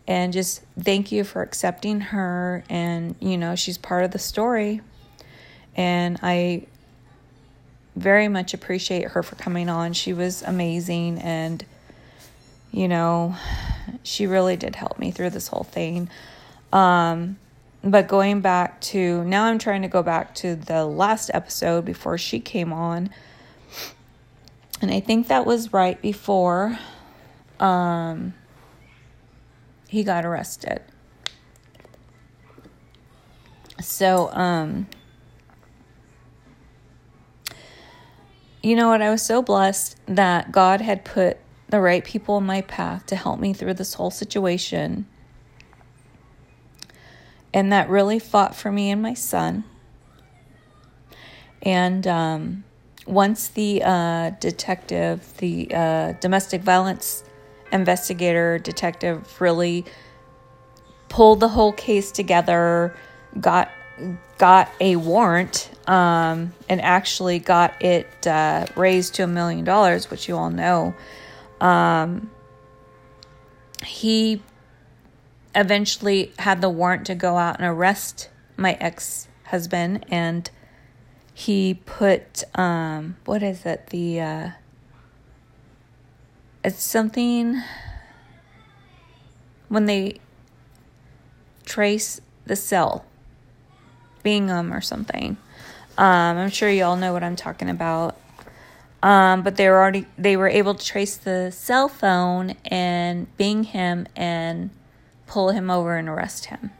And 0.06 0.32
just 0.32 0.62
thank 0.78 1.12
you 1.12 1.24
for 1.24 1.42
accepting 1.42 2.00
her. 2.00 2.64
And, 2.68 3.14
you 3.20 3.38
know, 3.38 3.54
she's 3.54 3.78
part 3.78 4.04
of 4.04 4.10
the 4.10 4.18
story. 4.18 4.80
And 5.76 6.18
I 6.22 6.66
very 7.94 8.28
much 8.28 8.54
appreciate 8.54 9.08
her 9.08 9.22
for 9.22 9.36
coming 9.36 9.68
on. 9.68 9.92
She 9.92 10.12
was 10.12 10.42
amazing. 10.42 11.18
And, 11.18 11.64
you 12.72 12.88
know, 12.88 13.36
she 14.02 14.26
really 14.26 14.56
did 14.56 14.74
help 14.74 14.98
me 14.98 15.10
through 15.10 15.30
this 15.30 15.48
whole 15.48 15.64
thing. 15.64 16.08
Um, 16.72 17.38
but 17.84 18.08
going 18.08 18.40
back 18.40 18.80
to 18.80 19.24
now, 19.24 19.44
I'm 19.44 19.58
trying 19.58 19.82
to 19.82 19.88
go 19.88 20.02
back 20.02 20.34
to 20.36 20.54
the 20.56 20.84
last 20.84 21.30
episode 21.34 21.84
before 21.84 22.16
she 22.16 22.40
came 22.40 22.72
on. 22.72 23.10
And 24.80 24.90
I 24.90 25.00
think 25.00 25.28
that 25.28 25.46
was 25.46 25.72
right 25.72 26.00
before 26.00 26.78
um, 27.60 28.34
he 29.92 30.02
got 30.02 30.24
arrested. 30.24 30.80
So, 33.78 34.30
um, 34.32 34.86
you 38.62 38.74
know 38.74 38.88
what? 38.88 39.02
I 39.02 39.10
was 39.10 39.20
so 39.20 39.42
blessed 39.42 39.98
that 40.06 40.50
God 40.50 40.80
had 40.80 41.04
put 41.04 41.36
the 41.68 41.78
right 41.78 42.02
people 42.02 42.38
in 42.38 42.44
my 42.44 42.62
path 42.62 43.04
to 43.08 43.16
help 43.16 43.38
me 43.38 43.52
through 43.52 43.74
this 43.74 43.92
whole 43.92 44.10
situation 44.10 45.04
and 47.52 47.70
that 47.70 47.90
really 47.90 48.18
fought 48.18 48.54
for 48.54 48.72
me 48.72 48.90
and 48.90 49.02
my 49.02 49.12
son. 49.12 49.62
And 51.60 52.06
um, 52.06 52.64
once 53.06 53.48
the 53.48 53.82
uh, 53.84 54.30
detective, 54.40 55.36
the 55.36 55.68
uh, 55.70 56.12
domestic 56.12 56.62
violence 56.62 57.24
investigator 57.72 58.58
detective, 58.58 59.40
really 59.40 59.84
pulled 61.08 61.40
the 61.40 61.48
whole 61.48 61.72
case 61.72 62.10
together, 62.10 62.96
got 63.40 63.70
got 64.38 64.68
a 64.80 64.96
warrant, 64.96 65.70
um, 65.86 66.52
and 66.68 66.80
actually 66.80 67.38
got 67.38 67.80
it 67.82 68.26
uh, 68.26 68.66
raised 68.76 69.14
to 69.14 69.22
a 69.22 69.26
million 69.26 69.64
dollars, 69.64 70.10
which 70.10 70.28
you 70.28 70.36
all 70.36 70.50
know. 70.50 70.94
Um, 71.60 72.30
he 73.84 74.42
eventually 75.54 76.32
had 76.38 76.60
the 76.60 76.68
warrant 76.70 77.06
to 77.06 77.14
go 77.14 77.36
out 77.36 77.58
and 77.58 77.66
arrest 77.66 78.30
my 78.56 78.72
ex 78.80 79.28
husband, 79.44 80.06
and 80.08 80.50
he 81.34 81.74
put 81.74 82.42
um, 82.58 83.16
what 83.24 83.42
is 83.42 83.64
it? 83.66 83.88
The 83.88 84.20
uh, 84.20 84.50
it's 86.64 86.82
something 86.82 87.60
when 89.68 89.86
they 89.86 90.20
trace 91.64 92.20
the 92.44 92.56
cell, 92.56 93.04
Bingham 94.22 94.72
or 94.72 94.80
something. 94.80 95.36
Um, 95.98 96.38
I'm 96.38 96.50
sure 96.50 96.70
you 96.70 96.84
all 96.84 96.96
know 96.96 97.12
what 97.12 97.22
I'm 97.22 97.36
talking 97.36 97.68
about. 97.68 98.16
Um, 99.02 99.42
but 99.42 99.56
they 99.56 99.68
were 99.68 99.78
already 99.78 100.06
they 100.16 100.36
were 100.36 100.48
able 100.48 100.76
to 100.76 100.84
trace 100.84 101.16
the 101.16 101.50
cell 101.50 101.88
phone 101.88 102.54
and 102.64 103.34
bing 103.36 103.64
him 103.64 104.06
and 104.14 104.70
pull 105.26 105.50
him 105.50 105.70
over 105.70 105.96
and 105.96 106.08
arrest 106.08 106.44
him, 106.46 106.70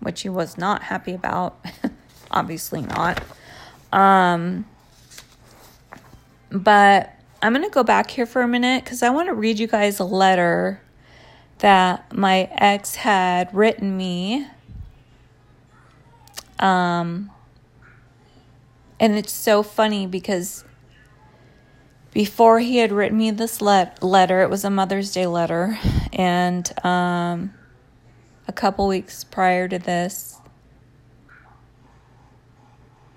which 0.00 0.22
he 0.22 0.28
was 0.28 0.58
not 0.58 0.82
happy 0.84 1.14
about. 1.14 1.64
Obviously 2.32 2.82
not. 2.82 3.22
Um, 3.92 4.64
but 6.50 7.14
I'm 7.42 7.54
going 7.54 7.64
to 7.64 7.70
go 7.70 7.82
back 7.82 8.10
here 8.10 8.26
for 8.26 8.42
a 8.42 8.48
minute 8.48 8.84
because 8.84 9.02
I 9.02 9.10
want 9.10 9.28
to 9.28 9.34
read 9.34 9.58
you 9.58 9.66
guys 9.66 9.98
a 9.98 10.04
letter 10.04 10.82
that 11.58 12.14
my 12.14 12.50
ex 12.52 12.96
had 12.96 13.54
written 13.54 13.96
me. 13.96 14.46
Um, 16.58 17.30
and 18.98 19.16
it's 19.16 19.32
so 19.32 19.62
funny 19.62 20.06
because 20.06 20.64
before 22.12 22.60
he 22.60 22.78
had 22.78 22.92
written 22.92 23.16
me 23.16 23.30
this 23.30 23.62
let- 23.62 24.02
letter, 24.02 24.42
it 24.42 24.50
was 24.50 24.64
a 24.64 24.70
Mother's 24.70 25.12
Day 25.12 25.26
letter, 25.26 25.78
and 26.12 26.70
um, 26.84 27.54
a 28.46 28.52
couple 28.52 28.86
weeks 28.86 29.24
prior 29.24 29.68
to 29.68 29.78
this, 29.78 30.38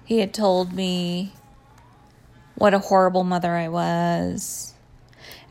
he 0.05 0.19
had 0.19 0.33
told 0.33 0.73
me 0.73 1.33
what 2.55 2.73
a 2.73 2.79
horrible 2.79 3.23
mother 3.23 3.51
I 3.51 3.67
was. 3.67 4.73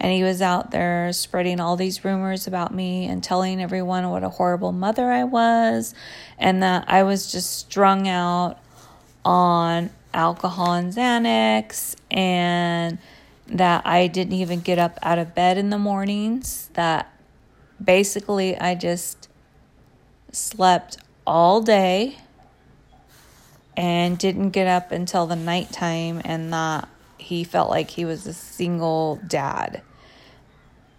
And 0.01 0.13
he 0.13 0.25
was 0.25 0.43
out 0.43 0.73
there 0.73 1.13
spreading 1.13 1.61
all 1.61 1.77
these 1.77 2.05
rumors 2.05 2.49
about 2.49 2.75
me 2.75 3.07
and 3.07 3.23
telling 3.23 3.63
everyone 3.63 4.11
what 4.11 4.25
a 4.25 4.29
horrible 4.29 4.73
mother 4.73 5.11
I 5.11 5.25
was, 5.25 5.95
and 6.39 6.63
that 6.63 6.85
I 6.89 7.05
was 7.05 7.31
just 7.31 7.57
strung 7.59 8.09
out 8.09 8.59
on 9.25 9.91
alcohol 10.13 10.75
and 10.75 10.93
Xanax 10.93 11.95
and 12.11 12.99
that 13.47 13.87
I 13.87 14.09
didn't 14.09 14.35
even 14.35 14.61
get 14.61 14.79
up 14.79 14.99
out 15.03 15.19
of 15.19 15.35
bed 15.35 15.57
in 15.57 15.71
the 15.71 15.79
mornings, 15.79 16.71
that 16.75 17.13
basically 17.83 18.59
I 18.59 18.75
just 18.75 19.29
slept 20.33 20.97
all 21.27 21.61
day 21.61 22.19
and 23.77 24.19
didn't 24.19 24.51
get 24.51 24.67
up 24.67 24.91
until 24.91 25.27
the 25.27 25.37
nighttime, 25.37 26.21
and 26.25 26.53
that 26.53 26.89
he 27.33 27.45
felt 27.45 27.71
like 27.71 27.89
he 27.89 28.05
was 28.05 28.27
a 28.27 28.35
single 28.35 29.19
dad, 29.27 29.81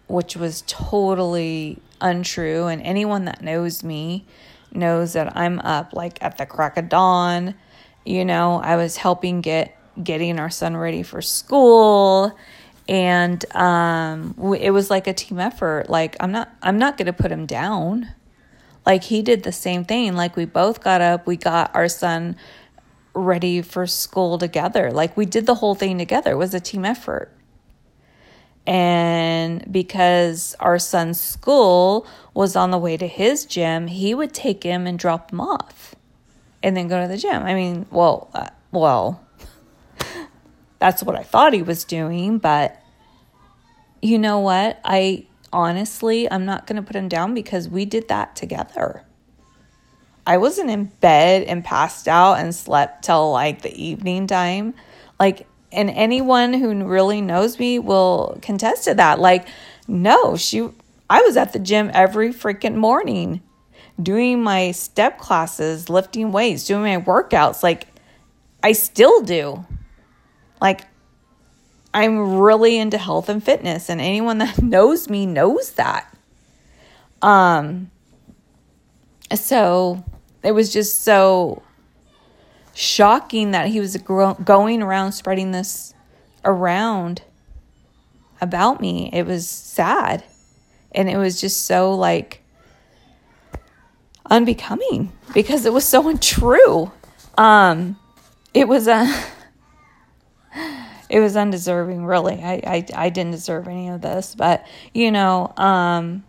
which 0.07 0.35
was 0.35 0.63
totally 0.65 1.79
untrue. 2.01 2.65
And 2.65 2.81
anyone 2.81 3.25
that 3.25 3.43
knows 3.43 3.83
me 3.83 4.25
knows 4.71 5.13
that 5.13 5.37
I'm 5.37 5.59
up 5.59 5.93
like 5.93 6.17
at 6.23 6.39
the 6.39 6.47
crack 6.47 6.77
of 6.77 6.89
dawn. 6.89 7.53
You 8.03 8.25
know, 8.25 8.59
I 8.63 8.77
was 8.77 8.97
helping 8.97 9.41
get 9.41 9.77
getting 10.03 10.39
our 10.39 10.49
son 10.49 10.75
ready 10.75 11.03
for 11.03 11.21
school 11.21 12.35
and 12.87 13.45
um 13.55 14.33
it 14.59 14.71
was 14.71 14.89
like 14.89 15.05
a 15.05 15.13
team 15.13 15.39
effort 15.39 15.87
like 15.87 16.17
i'm 16.19 16.31
not 16.31 16.49
i'm 16.63 16.79
not 16.79 16.97
going 16.97 17.05
to 17.05 17.13
put 17.13 17.31
him 17.31 17.45
down 17.45 18.11
like 18.87 19.03
he 19.03 19.21
did 19.21 19.43
the 19.43 19.51
same 19.51 19.85
thing 19.85 20.15
like 20.15 20.35
we 20.35 20.45
both 20.45 20.83
got 20.83 20.99
up 20.99 21.27
we 21.27 21.37
got 21.37 21.73
our 21.75 21.87
son 21.87 22.35
ready 23.13 23.61
for 23.61 23.85
school 23.85 24.37
together 24.37 24.91
like 24.91 25.15
we 25.15 25.25
did 25.25 25.45
the 25.45 25.55
whole 25.55 25.75
thing 25.75 25.97
together 25.97 26.31
it 26.31 26.37
was 26.37 26.53
a 26.53 26.59
team 26.59 26.83
effort 26.83 27.31
and 28.65 29.71
because 29.71 30.55
our 30.59 30.79
son's 30.79 31.19
school 31.19 32.07
was 32.33 32.55
on 32.55 32.71
the 32.71 32.77
way 32.77 32.97
to 32.97 33.07
his 33.07 33.45
gym 33.45 33.87
he 33.87 34.15
would 34.15 34.33
take 34.33 34.63
him 34.63 34.87
and 34.87 34.97
drop 34.97 35.31
him 35.31 35.41
off 35.41 35.93
and 36.63 36.75
then 36.75 36.87
go 36.87 37.01
to 37.01 37.07
the 37.07 37.17
gym 37.17 37.43
i 37.43 37.53
mean 37.53 37.85
well 37.91 38.29
uh, 38.33 38.49
well 38.71 39.23
that's 40.83 41.01
what 41.01 41.15
I 41.15 41.23
thought 41.23 41.53
he 41.53 41.61
was 41.61 41.85
doing. 41.85 42.39
But 42.39 42.77
you 44.01 44.19
know 44.19 44.39
what? 44.39 44.79
I 44.83 45.27
honestly, 45.51 46.29
I'm 46.29 46.45
not 46.45 46.67
going 46.67 46.75
to 46.75 46.81
put 46.81 46.95
him 46.95 47.07
down 47.07 47.33
because 47.33 47.69
we 47.69 47.85
did 47.85 48.07
that 48.09 48.35
together. 48.35 49.03
I 50.25 50.37
wasn't 50.37 50.69
in 50.69 50.85
bed 50.85 51.43
and 51.43 51.63
passed 51.63 52.07
out 52.07 52.39
and 52.39 52.55
slept 52.55 53.03
till 53.03 53.31
like 53.31 53.61
the 53.61 53.75
evening 53.75 54.27
time. 54.27 54.73
Like, 55.19 55.47
and 55.71 55.89
anyone 55.89 56.53
who 56.53 56.85
really 56.85 57.21
knows 57.21 57.59
me 57.59 57.79
will 57.79 58.37
contest 58.41 58.85
to 58.85 58.93
that. 58.95 59.19
Like, 59.19 59.47
no, 59.87 60.37
she, 60.37 60.69
I 61.09 61.21
was 61.21 61.35
at 61.35 61.51
the 61.51 61.59
gym 61.59 61.91
every 61.93 62.31
freaking 62.33 62.75
morning 62.75 63.41
doing 64.01 64.41
my 64.41 64.71
step 64.71 65.19
classes, 65.19 65.89
lifting 65.89 66.31
weights, 66.31 66.65
doing 66.65 66.83
my 66.83 67.01
workouts. 67.01 67.63
Like, 67.63 67.87
I 68.61 68.71
still 68.71 69.21
do. 69.21 69.65
Like, 70.61 70.81
I'm 71.93 72.39
really 72.39 72.77
into 72.77 72.97
health 72.97 73.29
and 73.29 73.43
fitness, 73.43 73.89
and 73.89 74.01
anyone 74.01 74.39
that 74.39 74.61
knows 74.63 75.09
me 75.09 75.25
knows 75.25 75.71
that. 75.73 76.15
Um, 77.21 77.91
so 79.35 80.03
it 80.43 80.51
was 80.51 80.71
just 80.71 81.03
so 81.03 81.61
shocking 82.73 83.51
that 83.51 83.67
he 83.67 83.79
was 83.79 83.95
going 83.97 84.81
around 84.81 85.11
spreading 85.13 85.51
this 85.51 85.93
around 86.43 87.21
about 88.41 88.81
me. 88.81 89.09
It 89.13 89.25
was 89.25 89.47
sad. 89.47 90.23
And 90.91 91.09
it 91.09 91.17
was 91.17 91.39
just 91.39 91.65
so 91.65 91.93
like 91.93 92.43
unbecoming 94.29 95.11
because 95.33 95.65
it 95.65 95.73
was 95.73 95.85
so 95.85 96.07
untrue. 96.09 96.91
Um, 97.37 97.97
it 98.53 98.67
was 98.67 98.87
a 98.87 99.07
it 101.09 101.19
was 101.19 101.35
undeserving 101.35 102.05
really 102.05 102.41
I, 102.41 102.61
I 102.65 102.85
i 102.95 103.09
didn't 103.09 103.31
deserve 103.31 103.67
any 103.67 103.89
of 103.89 104.01
this 104.01 104.35
but 104.35 104.65
you 104.93 105.11
know 105.11 105.51
um 105.57 106.23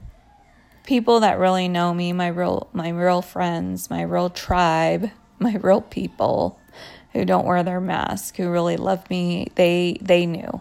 people 0.84 1.20
that 1.20 1.38
really 1.38 1.68
know 1.68 1.92
me 1.92 2.12
my 2.12 2.28
real 2.28 2.68
my 2.72 2.88
real 2.90 3.22
friends 3.22 3.90
my 3.90 4.02
real 4.02 4.30
tribe 4.30 5.10
my 5.38 5.56
real 5.56 5.80
people 5.80 6.58
who 7.14 7.24
don't 7.24 7.46
wear 7.46 7.62
their 7.62 7.80
mask, 7.80 8.36
who 8.36 8.50
really 8.50 8.76
love 8.76 9.08
me, 9.08 9.48
they 9.54 9.96
they 10.00 10.26
knew. 10.26 10.60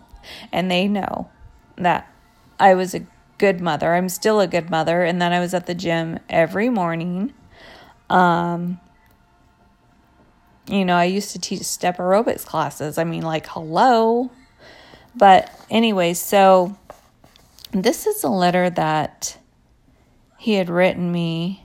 And 0.51 0.71
they 0.71 0.87
know 0.87 1.29
that 1.77 2.11
I 2.59 2.75
was 2.75 2.93
a 2.93 3.05
good 3.39 3.59
mother. 3.59 3.93
I'm 3.93 4.07
still 4.07 4.39
a 4.39 4.47
good 4.47 4.69
mother 4.69 5.03
and 5.03 5.21
then 5.21 5.33
I 5.33 5.39
was 5.39 5.53
at 5.53 5.65
the 5.65 5.75
gym 5.75 6.19
every 6.29 6.69
morning. 6.69 7.33
Um 8.09 8.79
you 10.67 10.85
know, 10.85 10.95
I 10.95 11.05
used 11.05 11.31
to 11.31 11.39
teach 11.39 11.63
step 11.63 11.97
aerobics 11.97 12.45
classes. 12.45 12.97
I 12.97 13.03
mean, 13.03 13.23
like, 13.23 13.47
hello. 13.47 14.31
But, 15.13 15.51
anyway, 15.69 16.13
so 16.13 16.77
this 17.71 18.07
is 18.07 18.23
a 18.23 18.29
letter 18.29 18.69
that 18.69 19.37
he 20.43 20.55
had 20.55 20.69
written 20.69 21.09
me. 21.09 21.63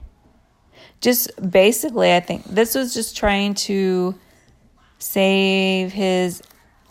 Just 1.01 1.33
basically, 1.51 2.15
I 2.15 2.21
think 2.21 2.45
this 2.45 2.77
was 2.77 2.95
just 2.95 3.17
trying 3.17 3.55
to 3.55 4.15
save 5.01 5.93
his 5.93 6.41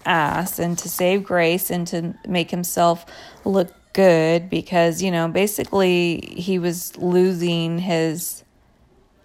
ass 0.06 0.60
and 0.60 0.78
to 0.80 0.90
save 0.90 1.24
Grace 1.24 1.70
and 1.70 1.88
to 1.88 2.14
make 2.28 2.52
himself 2.52 3.06
look 3.46 3.74
good 3.94 4.50
because, 4.50 5.02
you 5.02 5.12
know, 5.12 5.30
basically 5.30 6.34
he 6.36 6.60
was 6.60 6.98
losing 6.98 7.80
his 7.80 8.44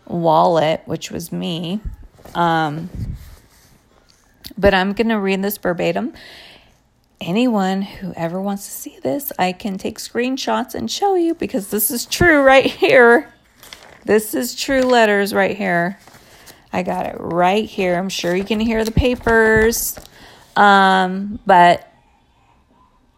wallet, 0.07 0.83
which 0.85 1.11
was 1.11 1.33
me. 1.33 1.81
Um, 2.37 2.89
but 4.57 4.73
I'm 4.73 4.93
going 4.93 5.09
to 5.09 5.19
read 5.19 5.43
this 5.43 5.59
verbatim. 5.59 6.13
Anyone 7.25 7.83
who 7.83 8.13
ever 8.17 8.41
wants 8.41 8.65
to 8.65 8.73
see 8.73 8.99
this, 9.01 9.31
I 9.39 9.53
can 9.53 9.79
take 9.79 10.01
screenshots 10.01 10.75
and 10.75 10.91
show 10.91 11.15
you 11.15 11.37
because 11.37 11.71
this 11.71 11.89
is 11.93 12.05
true 12.05 12.43
right 12.43 12.67
here. 12.67 13.33
This 14.05 14.35
is 14.35 14.57
true 14.57 14.81
letters 14.81 15.33
right 15.33 15.57
here. 15.57 16.01
I 16.73 16.83
got 16.83 17.07
it 17.07 17.15
right 17.21 17.65
here. 17.65 17.95
I'm 17.95 18.09
sure 18.09 18.35
you 18.35 18.43
can 18.43 18.59
hear 18.59 18.85
the 18.85 18.91
papers. 18.91 19.97
Um, 20.57 21.39
but 21.47 21.93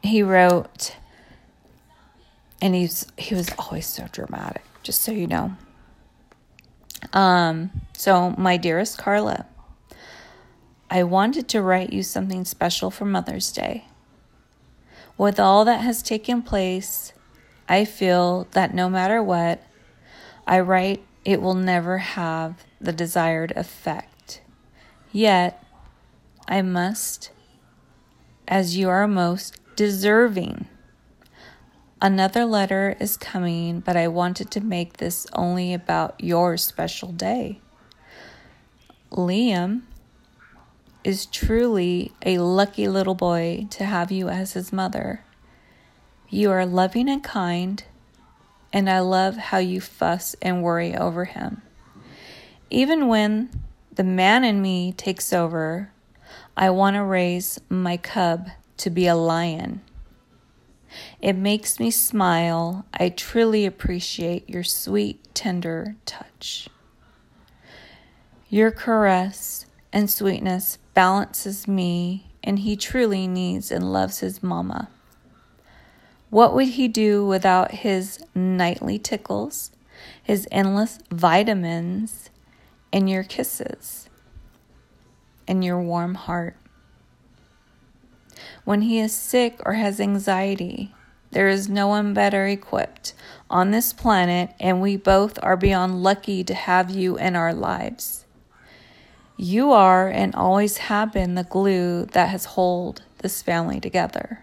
he 0.03 0.23
wrote, 0.23 0.95
and 2.61 2.75
he's 2.75 3.07
he 3.17 3.35
was 3.35 3.51
always 3.59 3.87
so 3.87 4.07
dramatic, 4.13 4.65
just 4.83 5.01
so 5.01 5.13
you 5.13 5.27
know. 5.27 5.57
Um, 7.15 7.71
so, 7.97 8.35
my 8.37 8.59
dearest 8.59 8.99
Carla, 8.99 9.47
I 10.91 11.05
wanted 11.05 11.49
to 11.49 11.63
write 11.63 11.95
you 11.95 12.03
something 12.03 12.45
special 12.45 12.91
for 12.91 13.07
Mother's 13.07 13.51
Day. 13.51 13.87
With 15.17 15.39
all 15.39 15.65
that 15.65 15.81
has 15.81 16.03
taken 16.03 16.43
place, 16.43 17.13
I 17.69 17.85
feel 17.85 18.49
that 18.51 18.75
no 18.75 18.91
matter 18.91 19.23
what 19.23 19.63
I 20.47 20.61
write, 20.61 21.05
it 21.25 21.41
will 21.41 21.55
never 21.55 21.99
have 21.99 22.65
the 22.81 22.93
desired 22.93 23.53
effect. 23.57 24.43
Yet, 25.13 25.65
I 26.49 26.63
must, 26.63 27.31
as 28.49 28.77
you 28.77 28.89
are 28.89 29.09
most 29.09 29.59
deserving. 29.77 30.67
Another 32.03 32.45
letter 32.45 32.97
is 33.01 33.17
coming, 33.17 33.81
but 33.81 33.97
I 33.97 34.09
wanted 34.09 34.51
to 34.51 34.61
make 34.61 34.99
this 34.99 35.27
only 35.33 35.73
about 35.73 36.23
your 36.23 36.57
special 36.57 37.13
day. 37.13 37.61
Liam 39.11 39.83
is 41.05 41.27
truly 41.27 42.13
a 42.25 42.39
lucky 42.39 42.89
little 42.89 43.15
boy 43.15 43.67
to 43.71 43.85
have 43.85 44.11
you 44.11 44.31
as 44.31 44.55
his 44.55 44.73
mother. 44.73 45.23
You 46.31 46.51
are 46.51 46.65
loving 46.65 47.09
and 47.11 47.23
kind, 47.23 47.85
and 48.73 48.89
I 48.89 49.01
love 49.01 49.37
how 49.37 49.59
you 49.59 49.81
fuss 49.83 50.35
and 50.41 50.63
worry 50.63 50.97
over 50.97 51.27
him. 51.27 51.61
Even 52.71 53.07
when 53.07 53.51
the 53.95 54.03
man 54.03 54.43
in 54.43 54.63
me 54.63 54.93
takes 54.93 55.33
over, 55.33 55.93
I 56.57 56.71
want 56.71 56.97
to 56.97 57.05
raise 57.05 57.61
my 57.69 57.99
cub 57.99 58.49
to 58.79 58.91
be 58.91 59.07
a 59.07 59.15
lion. 59.15 59.83
It 61.21 61.35
makes 61.35 61.79
me 61.79 61.91
smile. 61.91 62.87
I 62.95 63.11
truly 63.11 63.67
appreciate 63.67 64.49
your 64.49 64.65
sweet, 64.65 65.35
tender 65.35 65.97
touch. 66.07 66.69
Your 68.49 68.71
caress 68.71 69.67
and 69.93 70.09
sweetness 70.11 70.79
balances 70.95 71.69
me, 71.69 72.31
and 72.43 72.61
he 72.61 72.77
truly 72.77 73.27
needs 73.27 73.71
and 73.71 73.93
loves 73.93 74.21
his 74.21 74.43
mama. 74.43 74.89
What 76.31 76.55
would 76.55 76.69
he 76.69 76.89
do 76.89 77.27
without 77.27 77.73
his 77.73 78.25
nightly 78.35 78.99
tickles, 78.99 79.71
his 80.23 80.49
endless 80.51 80.99
vitamins, 81.11 82.31
and 82.93 83.09
your 83.11 83.25
kisses, 83.25 84.09
and 85.47 85.65
your 85.65 85.81
warm 85.81 86.15
heart? 86.15 86.57
When 88.65 88.83
he 88.83 88.99
is 88.99 89.15
sick 89.15 89.61
or 89.67 89.75
has 89.75 90.01
anxiety, 90.01 90.95
there 91.31 91.49
is 91.49 91.69
no 91.69 91.89
one 91.89 92.15
better 92.15 92.47
equipped 92.47 93.13
on 93.51 93.71
this 93.71 93.93
planet, 93.93 94.51
and 94.59 94.81
we 94.81 94.97
both 94.97 95.39
are 95.43 95.57
beyond 95.57 96.03
lucky 96.03 96.43
to 96.45 96.55
have 96.55 96.91
you 96.91 97.19
in 97.19 97.37
our 97.37 97.53
lives. 97.53 98.24
You 99.45 99.73
are 99.73 100.09
and 100.09 100.35
always 100.35 100.79
have 100.79 101.13
been 101.13 101.35
the 101.35 101.45
glue 101.45 102.07
that 102.13 102.31
has 102.31 102.47
held 102.47 103.03
this 103.19 103.43
family 103.43 103.79
together. 103.79 104.43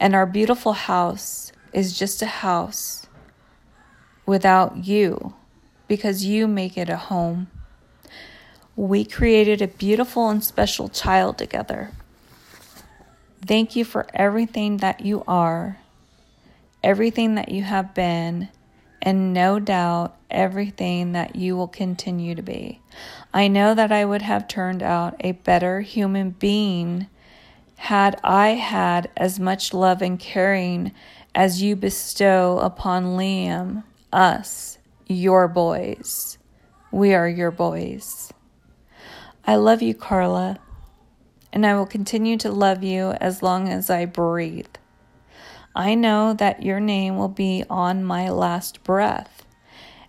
And 0.00 0.16
our 0.16 0.26
beautiful 0.26 0.72
house 0.72 1.52
is 1.72 1.96
just 1.96 2.22
a 2.22 2.26
house 2.26 3.06
without 4.26 4.84
you 4.84 5.34
because 5.86 6.24
you 6.24 6.48
make 6.48 6.76
it 6.76 6.88
a 6.88 6.96
home. 6.96 7.46
We 8.74 9.04
created 9.04 9.62
a 9.62 9.68
beautiful 9.68 10.28
and 10.28 10.42
special 10.42 10.88
child 10.88 11.38
together. 11.38 11.92
Thank 13.46 13.76
you 13.76 13.84
for 13.84 14.08
everything 14.12 14.78
that 14.78 15.02
you 15.02 15.22
are, 15.28 15.78
everything 16.82 17.36
that 17.36 17.50
you 17.50 17.62
have 17.62 17.94
been, 17.94 18.48
and 19.06 19.32
no 19.32 19.58
doubt 19.58 20.14
everything 20.30 21.12
that 21.12 21.34
you 21.34 21.56
will 21.56 21.68
continue 21.68 22.34
to 22.34 22.42
be. 22.42 22.82
I 23.32 23.48
know 23.48 23.74
that 23.74 23.90
I 23.90 24.04
would 24.04 24.20
have 24.20 24.46
turned 24.46 24.82
out 24.82 25.16
a 25.20 25.32
better 25.32 25.80
human 25.80 26.30
being 26.30 27.06
had 27.76 28.20
I 28.22 28.48
had 28.48 29.10
as 29.16 29.40
much 29.40 29.72
love 29.72 30.02
and 30.02 30.20
caring 30.20 30.92
as 31.34 31.62
you 31.62 31.74
bestow 31.74 32.58
upon 32.58 33.16
Liam, 33.16 33.84
us, 34.12 34.76
your 35.06 35.48
boys. 35.48 36.36
We 36.90 37.14
are 37.14 37.28
your 37.28 37.50
boys. 37.50 38.30
I 39.46 39.56
love 39.56 39.80
you, 39.80 39.94
Carla 39.94 40.58
and 41.56 41.64
I 41.64 41.74
will 41.74 41.86
continue 41.86 42.36
to 42.36 42.52
love 42.52 42.84
you 42.84 43.12
as 43.12 43.42
long 43.42 43.70
as 43.70 43.88
I 43.88 44.04
breathe. 44.04 44.66
I 45.76 45.94
know 45.94 46.32
that 46.32 46.62
your 46.62 46.80
name 46.80 47.18
will 47.18 47.28
be 47.28 47.62
on 47.68 48.02
my 48.02 48.30
last 48.30 48.82
breath, 48.82 49.44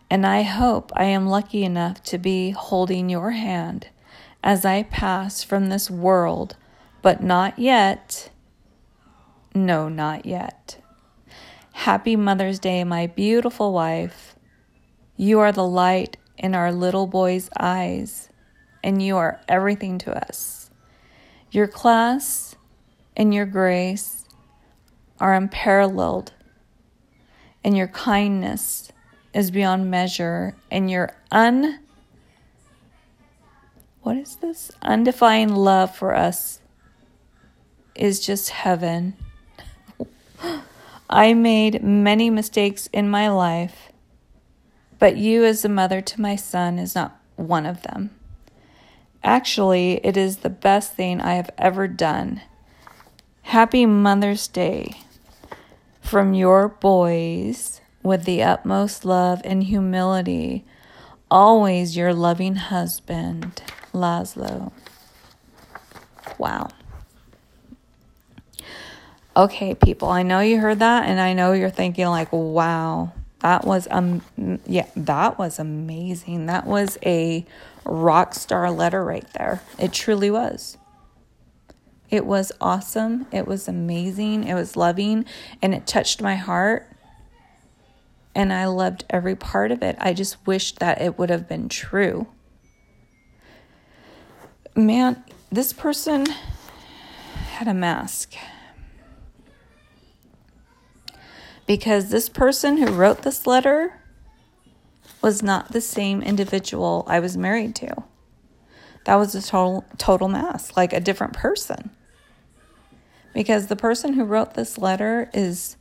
and 0.09 0.25
I 0.25 0.43
hope 0.43 0.93
I 0.95 1.03
am 1.03 1.27
lucky 1.27 1.65
enough 1.65 2.01
to 2.03 2.17
be 2.17 2.51
holding 2.51 3.09
your 3.09 3.31
hand 3.31 3.89
as 4.41 4.63
I 4.63 4.83
pass 4.83 5.43
from 5.43 5.67
this 5.67 5.91
world, 5.91 6.55
but 7.01 7.21
not 7.21 7.59
yet. 7.59 8.29
No, 9.53 9.89
not 9.89 10.25
yet. 10.25 10.81
Happy 11.73 12.15
Mother's 12.15 12.59
Day, 12.59 12.85
my 12.85 13.07
beautiful 13.07 13.73
wife. 13.73 14.37
You 15.17 15.41
are 15.41 15.51
the 15.51 15.67
light 15.67 16.15
in 16.37 16.55
our 16.55 16.71
little 16.71 17.07
boy's 17.07 17.49
eyes, 17.59 18.29
and 18.81 19.01
you 19.01 19.17
are 19.17 19.41
everything 19.49 19.97
to 19.97 20.15
us. 20.15 20.71
Your 21.51 21.67
class 21.67 22.55
and 23.17 23.33
your 23.33 23.45
grace 23.45 24.16
are 25.19 25.33
unparalleled, 25.33 26.33
and 27.63 27.75
your 27.75 27.87
kindness 27.87 28.91
is 29.33 29.51
beyond 29.51 29.89
measure, 29.89 30.55
and 30.71 30.89
your 30.89 31.15
un 31.31 31.79
what 34.07 34.15
is 34.15 34.37
this? 34.37 34.71
Undefined 34.81 35.57
love 35.57 35.93
for 35.93 36.15
us 36.15 36.61
is 37.93 38.25
just 38.25 38.51
heaven. 38.51 39.17
I 41.09 41.33
made 41.33 41.83
many 41.83 42.29
mistakes 42.29 42.87
in 42.93 43.09
my 43.09 43.27
life, 43.27 43.91
but 44.97 45.17
you, 45.17 45.43
as 45.43 45.65
a 45.65 45.67
mother 45.67 45.99
to 45.99 46.21
my 46.21 46.37
son, 46.37 46.79
is 46.79 46.95
not 46.95 47.19
one 47.35 47.65
of 47.65 47.81
them. 47.81 48.11
Actually, 49.25 49.99
it 50.05 50.15
is 50.15 50.37
the 50.37 50.49
best 50.49 50.93
thing 50.93 51.19
I 51.19 51.33
have 51.33 51.49
ever 51.57 51.85
done. 51.85 52.39
Happy 53.41 53.85
Mother's 53.85 54.47
Day 54.47 55.01
from 56.07 56.33
your 56.33 56.69
boys 56.69 57.81
with 58.01 58.23
the 58.23 58.41
utmost 58.41 59.03
love 59.03 59.41
and 59.43 59.63
humility. 59.63 60.63
Always 61.29 61.97
your 61.97 62.13
loving 62.13 62.55
husband, 62.55 63.61
Laszlo. 63.93 64.71
Wow. 66.37 66.69
Okay, 69.35 69.75
people, 69.75 70.07
I 70.09 70.23
know 70.23 70.39
you 70.39 70.59
heard 70.59 70.79
that, 70.79 71.05
and 71.05 71.19
I 71.19 71.33
know 71.33 71.51
you're 71.51 71.69
thinking, 71.69 72.07
like, 72.07 72.31
wow, 72.31 73.11
That 73.39 73.65
was 73.65 73.87
um 73.91 74.21
yeah, 74.65 74.87
that 74.95 75.37
was 75.37 75.59
amazing. 75.59 76.47
That 76.47 76.65
was 76.65 76.97
a 77.05 77.45
rock 77.85 78.33
star 78.33 78.71
letter 78.71 79.03
right 79.03 79.27
there. 79.33 79.61
It 79.77 79.93
truly 79.93 80.31
was. 80.31 80.77
It 82.09 82.25
was 82.25 82.51
awesome. 82.61 83.27
It 83.31 83.47
was 83.47 83.67
amazing. 83.67 84.45
It 84.45 84.53
was 84.53 84.77
loving 84.77 85.25
and 85.61 85.73
it 85.73 85.85
touched 85.85 86.21
my 86.21 86.35
heart. 86.35 86.89
And 88.33 88.53
I 88.53 88.65
loved 88.65 89.03
every 89.09 89.35
part 89.35 89.71
of 89.71 89.81
it. 89.81 89.95
I 89.99 90.13
just 90.13 90.45
wished 90.45 90.79
that 90.79 91.01
it 91.01 91.17
would 91.17 91.29
have 91.29 91.47
been 91.47 91.69
true. 91.69 92.27
Man, 94.75 95.23
this 95.51 95.73
person 95.73 96.27
had 97.51 97.67
a 97.67 97.73
mask. 97.73 98.35
Because 101.65 102.09
this 102.09 102.29
person 102.29 102.77
who 102.77 102.93
wrote 102.93 103.23
this 103.23 103.45
letter 103.45 103.99
was 105.21 105.43
not 105.43 105.71
the 105.73 105.81
same 105.81 106.21
individual 106.21 107.03
I 107.07 107.19
was 107.19 107.35
married 107.35 107.75
to. 107.77 108.03
That 109.05 109.15
was 109.15 109.35
a 109.35 109.41
total 109.41 109.83
total 109.97 110.27
mask, 110.27 110.77
like 110.77 110.93
a 110.93 110.99
different 110.99 111.33
person 111.33 111.89
because 113.37 113.67
the 113.67 113.75
person 113.75 114.13
who 114.13 114.23
wrote 114.23 114.55
this 114.55 114.79
letter 114.79 115.29
is 115.31 115.77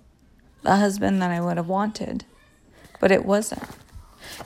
the 0.61 0.77
husband 0.77 1.23
that 1.23 1.31
I 1.31 1.41
would 1.41 1.57
have 1.57 1.71
wanted, 1.71 2.27
but 3.01 3.11
it 3.11 3.25
wasn't. 3.25 3.63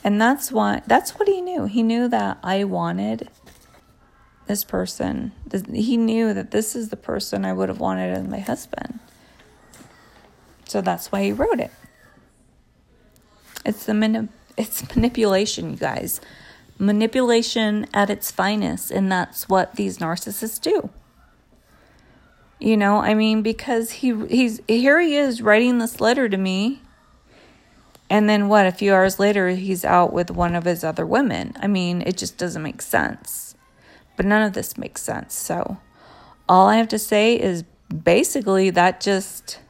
And 0.05 0.23
that's 0.23 0.53
why 0.53 0.83
that's 0.87 1.19
what 1.19 1.27
he 1.27 1.41
knew. 1.41 1.65
He 1.65 1.83
knew 1.83 2.07
that 2.07 2.39
I 2.45 2.63
wanted 2.63 3.29
this 4.47 4.63
person. 4.63 5.33
He 5.73 5.97
knew 5.97 6.33
that 6.33 6.53
this 6.53 6.77
is 6.77 6.91
the 6.91 6.97
person 6.97 7.45
I 7.45 7.53
would 7.53 7.69
have 7.69 7.81
wanted 7.81 8.17
as 8.17 8.29
my 8.29 8.39
husband. 8.39 9.01
So 10.69 10.81
that's 10.81 11.11
why 11.11 11.25
he 11.25 11.33
wrote 11.33 11.59
it. 11.59 11.73
It's 13.67 13.87
the 13.87 14.29
it's 14.57 14.89
manipulation, 14.95 15.73
you 15.73 15.77
guys. 15.77 16.21
Manipulation 16.79 17.89
at 17.93 18.09
its 18.09 18.31
finest, 18.31 18.93
and 18.93 19.11
that's 19.11 19.49
what 19.49 19.75
these 19.75 19.99
narcissists 19.99 20.61
do. 20.61 20.91
You 22.61 22.77
know, 22.77 22.99
I 22.99 23.15
mean, 23.15 23.41
because 23.41 23.91
he 23.91 24.15
he's 24.27 24.61
here 24.69 25.01
he 25.01 25.17
is 25.17 25.41
writing 25.41 25.79
this 25.79 26.01
letter 26.01 26.29
to 26.29 26.37
me. 26.37 26.83
And 28.11 28.29
then 28.29 28.49
what, 28.49 28.67
a 28.67 28.73
few 28.73 28.93
hours 28.93 29.19
later 29.19 29.51
he's 29.51 29.85
out 29.85 30.13
with 30.13 30.31
one 30.31 30.55
of 30.55 30.65
his 30.65 30.85
other 30.85 31.07
women. 31.07 31.55
I 31.61 31.69
mean, 31.69 32.03
it 32.03 32.19
just 32.19 32.37
doesn't 32.37 32.63
make 32.63 32.83
sense. 32.83 33.55
But 34.17 34.27
none 34.27 34.43
of 34.43 34.53
this 34.53 34.77
makes 34.77 35.01
sense. 35.01 35.35
So 35.35 35.79
all 36.49 36.69
I 36.69 36.77
have 36.77 36.89
to 36.89 36.99
say 36.99 37.41
is 37.41 37.65
basically 38.05 38.69
that 38.71 39.01
just 39.01 39.61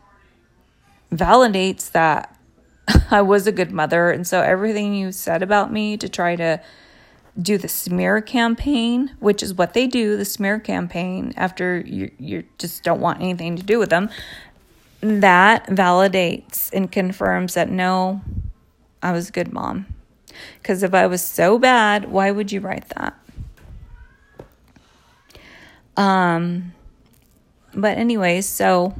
validates 1.12 1.92
that 1.92 2.36
I 3.10 3.22
was 3.22 3.46
a 3.46 3.52
good 3.52 3.70
mother. 3.70 4.10
And 4.10 4.26
so 4.26 4.40
everything 4.40 4.94
you 4.94 5.12
said 5.12 5.42
about 5.42 5.72
me 5.72 5.96
to 5.98 6.08
try 6.08 6.34
to 6.36 6.60
do 7.40 7.58
the 7.58 7.68
smear 7.68 8.20
campaign, 8.20 9.14
which 9.18 9.42
is 9.42 9.54
what 9.54 9.74
they 9.74 9.86
do, 9.86 10.16
the 10.16 10.24
smear 10.24 10.58
campaign 10.58 11.32
after 11.36 11.80
you 11.80 12.10
you 12.18 12.44
just 12.58 12.82
don't 12.82 13.00
want 13.00 13.20
anything 13.20 13.56
to 13.56 13.62
do 13.62 13.78
with 13.78 13.90
them. 13.90 14.10
That 15.00 15.66
validates 15.66 16.72
and 16.72 16.90
confirms 16.90 17.54
that 17.54 17.70
no, 17.70 18.20
I 19.02 19.12
was 19.12 19.28
a 19.28 19.32
good 19.32 19.52
mom. 19.52 19.86
Cuz 20.62 20.82
if 20.82 20.94
I 20.94 21.06
was 21.06 21.22
so 21.22 21.58
bad, 21.58 22.10
why 22.10 22.30
would 22.30 22.52
you 22.52 22.60
write 22.60 22.88
that? 22.90 23.14
Um 25.96 26.72
but 27.72 27.96
anyways, 27.96 28.46
so 28.46 28.94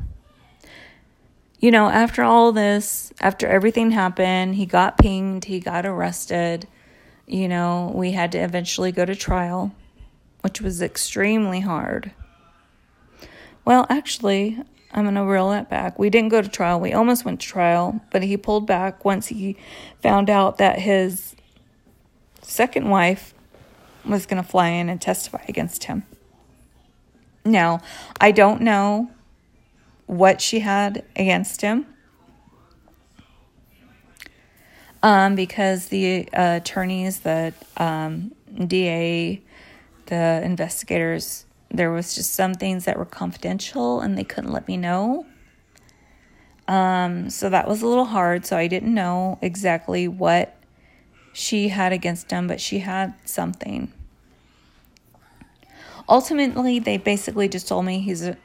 you 1.59 1.71
know, 1.71 1.91
after 1.91 2.23
all 2.23 2.53
this, 2.53 3.13
after 3.21 3.47
everything 3.47 3.91
happened, 3.91 4.55
he 4.55 4.65
got 4.65 4.97
pinged, 4.97 5.45
he 5.45 5.61
got 5.61 5.85
arrested 5.85 6.67
you 7.31 7.47
know, 7.47 7.93
we 7.95 8.11
had 8.11 8.33
to 8.33 8.39
eventually 8.39 8.91
go 8.91 9.05
to 9.05 9.15
trial, 9.15 9.73
which 10.41 10.61
was 10.61 10.83
extremely 10.83 11.61
hard. 11.61 12.11
Well, 13.65 13.87
actually, 13.89 14.59
I'm 14.93 15.05
going 15.05 15.15
to 15.15 15.25
reel 15.25 15.51
that 15.51 15.71
back. 15.71 15.97
We 15.97 16.11
didn't 16.11 16.31
go 16.31 16.43
to 16.43 16.49
trial. 16.49 16.81
We 16.81 16.93
almost 16.93 17.25
went 17.25 17.41
to 17.41 17.47
trial, 17.47 18.01
but 18.11 18.25
he 18.25 18.37
pulled 18.37 18.67
back 18.67 19.05
once 19.05 19.29
he 19.29 19.57
found 20.03 20.29
out 20.29 20.59
that 20.59 20.81
his 20.81 21.37
second 22.43 22.89
wife 22.89 23.33
was 24.05 24.27
going 24.27 24.43
to 24.43 24.49
fly 24.49 24.71
in 24.71 24.89
and 24.89 25.01
testify 25.01 25.45
against 25.47 25.85
him. 25.85 26.03
Now, 27.45 27.81
I 28.21 28.33
don't 28.33 28.61
know 28.61 29.13
what 30.07 30.41
she 30.41 30.61
had 30.61 31.05
against 31.15 31.61
him. 31.61 31.87
Um, 35.03 35.35
because 35.35 35.87
the 35.87 36.29
uh, 36.33 36.57
attorneys, 36.57 37.21
the 37.21 37.53
um, 37.77 38.33
DA, 38.67 39.41
the 40.07 40.43
investigators, 40.45 41.47
there 41.71 41.91
was 41.91 42.15
just 42.15 42.35
some 42.35 42.55
things 42.55 42.85
that 42.85 42.99
were 42.99 43.05
confidential 43.05 44.01
and 44.01 44.19
they 44.19 44.25
couldn't 44.25 44.53
let 44.53 44.67
me 44.69 44.77
know. 44.77 45.27
Um, 46.69 47.31
so 47.31 47.51
that 47.51 47.67
was 47.67 47.83
a 47.83 47.87
little 47.87 48.05
hard. 48.05 48.47
So 48.47 48.57
I 48.57 48.67
didn't 48.67 48.95
know 48.95 49.39
exactly 49.43 50.07
what 50.07 50.57
she 51.33 51.69
had 51.69 51.93
against 51.93 52.31
him, 52.31 52.47
but 52.47 52.61
she 52.61 52.81
had 52.81 53.15
something. 53.25 53.93
Ultimately, 56.09 56.79
they 56.79 56.97
basically 56.97 57.49
just 57.49 57.69
told 57.69 57.85
me 57.85 58.01
he's 58.01 58.27
a 58.27 58.37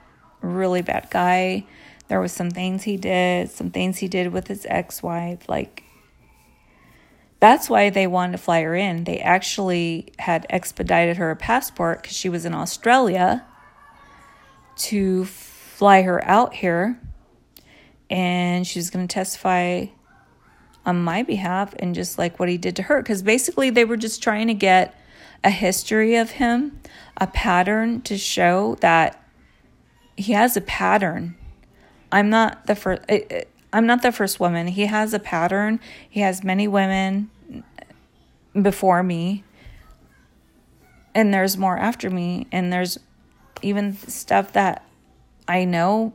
really 0.42 0.82
bad 0.82 1.08
guy. 1.10 1.66
There 2.08 2.20
was 2.20 2.32
some 2.32 2.52
things 2.52 2.84
he 2.84 2.98
did, 2.98 3.50
some 3.50 3.72
things 3.72 3.98
he 3.98 4.08
did 4.08 4.32
with 4.32 4.48
his 4.48 4.68
ex-wife, 4.70 5.50
like 5.50 5.85
that's 7.40 7.70
why 7.70 7.90
they 7.90 8.08
wanted 8.08 8.34
to 8.34 8.38
fly 8.38 8.62
her 8.62 8.76
in. 8.76 9.04
They 9.04 9.20
actually 9.20 10.14
had 10.20 10.46
expedited 10.50 11.18
her 11.18 11.32
a 11.32 11.36
passport 11.36 12.02
because 12.02 12.16
she 12.16 12.30
was 12.30 12.46
in 12.46 12.54
Australia 12.54 13.46
to 14.78 15.26
fly 15.26 16.02
her 16.04 16.24
out 16.26 16.54
here. 16.54 17.00
And 18.10 18.66
she 18.66 18.80
was 18.80 18.90
going 18.90 19.08
to 19.08 19.14
testify 19.14 19.88
on 20.86 21.04
my 21.04 21.24
behalf 21.24 21.74
and 21.80 21.96
just 21.96 22.18
like 22.18 22.40
what 22.40 22.50
he 22.50 22.58
did 22.58 22.76
to 22.78 22.84
her. 22.84 23.02
Because 23.02 23.24
basically, 23.24 23.70
they 23.70 23.86
were 23.86 23.98
just 23.98 24.22
trying 24.22 24.48
to 24.48 24.54
get 24.54 25.00
a 25.44 25.50
history 25.50 26.16
of 26.16 26.32
him, 26.32 26.80
a 27.18 27.28
pattern 27.28 28.02
to 28.02 28.18
show 28.18 28.76
that 28.82 29.22
he 30.16 30.34
has 30.34 30.56
a 30.56 30.62
pattern. 30.62 31.36
I'm 32.12 32.30
not 32.30 32.68
the 32.68 32.76
first. 32.76 33.02
I'm 33.76 33.86
not 33.86 34.04
the 34.04 34.14
first 34.14 34.40
woman. 34.40 34.68
He 34.68 34.86
has 34.86 35.14
a 35.14 35.20
pattern. 35.20 35.82
He 36.10 36.22
has 36.22 36.46
many 36.46 36.66
women 36.66 37.30
before 38.60 39.04
me. 39.04 39.44
And 41.14 41.34
there's 41.34 41.58
more 41.58 41.78
after 41.78 42.10
me. 42.10 42.48
And 42.54 42.72
there's 42.72 42.98
even 43.62 43.98
stuff 43.98 44.54
that 44.54 44.86
I 45.46 45.66
know 45.66 46.14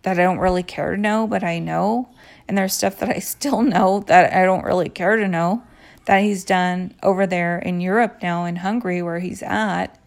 that 0.00 0.18
I 0.18 0.22
don't 0.22 0.38
really 0.38 0.62
care 0.62 0.92
to 0.92 0.96
know, 0.96 1.26
but 1.26 1.44
I 1.44 1.58
know. 1.58 2.08
And 2.48 2.56
there's 2.56 2.72
stuff 2.72 2.98
that 3.00 3.10
I 3.10 3.18
still 3.18 3.60
know 3.60 4.02
that 4.06 4.32
I 4.32 4.46
don't 4.46 4.64
really 4.64 4.88
care 4.88 5.16
to 5.16 5.28
know 5.28 5.62
that 6.06 6.22
he's 6.22 6.44
done 6.44 6.94
over 7.02 7.26
there 7.26 7.58
in 7.58 7.82
Europe 7.82 8.20
now 8.22 8.46
in 8.46 8.56
Hungary 8.56 9.02
where 9.02 9.18
he's 9.18 9.42
at 9.42 9.98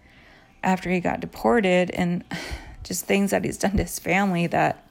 after 0.63 0.89
he 0.89 0.99
got 0.99 1.19
deported 1.19 1.91
and 1.91 2.23
just 2.83 3.05
things 3.05 3.29
that 3.29 3.45
he's 3.45 3.59
done 3.59 3.77
to 3.77 3.83
his 3.83 3.99
family 3.99 4.47
that 4.47 4.86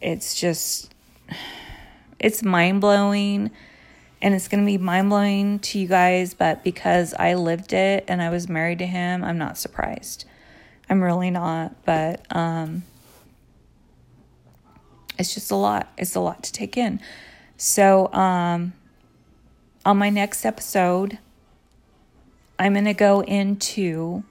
it's 0.00 0.38
just 0.38 0.94
it's 2.18 2.42
mind-blowing 2.42 3.50
and 4.22 4.34
it's 4.34 4.48
going 4.48 4.64
to 4.64 4.66
be 4.66 4.78
mind-blowing 4.78 5.58
to 5.60 5.78
you 5.78 5.86
guys 5.86 6.34
but 6.34 6.64
because 6.64 7.14
I 7.14 7.34
lived 7.34 7.72
it 7.72 8.04
and 8.08 8.22
I 8.22 8.30
was 8.30 8.48
married 8.48 8.78
to 8.80 8.86
him 8.86 9.24
I'm 9.24 9.38
not 9.38 9.58
surprised. 9.58 10.24
I'm 10.88 11.02
really 11.02 11.30
not 11.30 11.84
but 11.84 12.24
um 12.34 12.84
it's 15.18 15.34
just 15.34 15.50
a 15.50 15.56
lot 15.56 15.92
it's 15.96 16.14
a 16.14 16.20
lot 16.20 16.42
to 16.44 16.52
take 16.52 16.76
in. 16.76 17.00
So 17.56 18.12
um 18.12 18.72
on 19.84 19.98
my 19.98 20.10
next 20.10 20.44
episode 20.44 21.18
I'm 22.58 22.72
going 22.72 22.86
to 22.86 22.94
go 22.94 23.20
into 23.20 24.24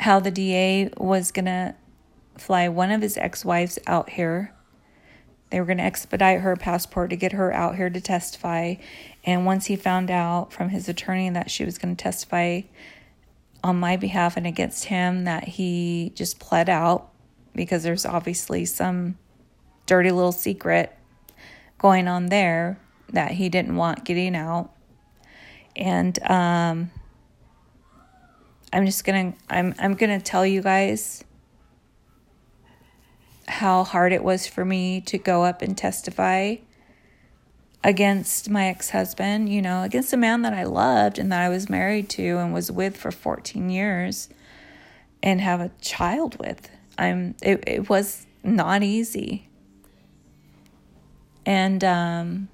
how 0.00 0.20
the 0.20 0.30
DA 0.30 0.90
was 0.96 1.32
going 1.32 1.46
to 1.46 1.74
fly 2.36 2.68
one 2.68 2.90
of 2.90 3.02
his 3.02 3.16
ex-wives 3.16 3.78
out 3.86 4.10
here 4.10 4.52
they 5.54 5.60
were 5.60 5.66
going 5.66 5.78
to 5.78 5.84
expedite 5.84 6.40
her 6.40 6.56
passport 6.56 7.10
to 7.10 7.16
get 7.16 7.30
her 7.30 7.52
out 7.52 7.76
here 7.76 7.88
to 7.88 8.00
testify. 8.00 8.74
And 9.22 9.46
once 9.46 9.66
he 9.66 9.76
found 9.76 10.10
out 10.10 10.52
from 10.52 10.70
his 10.70 10.88
attorney 10.88 11.30
that 11.30 11.48
she 11.48 11.64
was 11.64 11.78
going 11.78 11.94
to 11.94 12.02
testify 12.02 12.62
on 13.62 13.78
my 13.78 13.96
behalf 13.96 14.36
and 14.36 14.48
against 14.48 14.86
him, 14.86 15.22
that 15.26 15.44
he 15.44 16.10
just 16.16 16.40
pled 16.40 16.68
out 16.68 17.08
because 17.54 17.84
there's 17.84 18.04
obviously 18.04 18.64
some 18.64 19.16
dirty 19.86 20.10
little 20.10 20.32
secret 20.32 20.92
going 21.78 22.08
on 22.08 22.26
there 22.26 22.80
that 23.12 23.30
he 23.30 23.48
didn't 23.48 23.76
want 23.76 24.04
getting 24.04 24.34
out. 24.34 24.72
And 25.76 26.20
um, 26.24 26.90
I'm 28.72 28.86
just 28.86 29.04
gonna 29.04 29.34
I'm 29.48 29.72
I'm 29.78 29.94
gonna 29.94 30.20
tell 30.20 30.44
you 30.44 30.62
guys 30.62 31.22
how 33.48 33.84
hard 33.84 34.12
it 34.12 34.24
was 34.24 34.46
for 34.46 34.64
me 34.64 35.00
to 35.02 35.18
go 35.18 35.44
up 35.44 35.62
and 35.62 35.76
testify 35.76 36.56
against 37.82 38.48
my 38.48 38.66
ex 38.66 38.90
husband, 38.90 39.50
you 39.50 39.60
know, 39.60 39.82
against 39.82 40.12
a 40.12 40.16
man 40.16 40.42
that 40.42 40.54
I 40.54 40.64
loved 40.64 41.18
and 41.18 41.30
that 41.30 41.40
I 41.40 41.50
was 41.50 41.68
married 41.68 42.08
to 42.10 42.38
and 42.38 42.54
was 42.54 42.72
with 42.72 42.96
for 42.96 43.10
14 43.10 43.68
years 43.68 44.30
and 45.22 45.40
have 45.40 45.60
a 45.60 45.70
child 45.80 46.38
with. 46.40 46.68
I'm 46.96 47.34
it, 47.42 47.64
it 47.66 47.88
was 47.88 48.26
not 48.42 48.82
easy. 48.82 49.48
And 51.44 51.84
um 51.84 52.48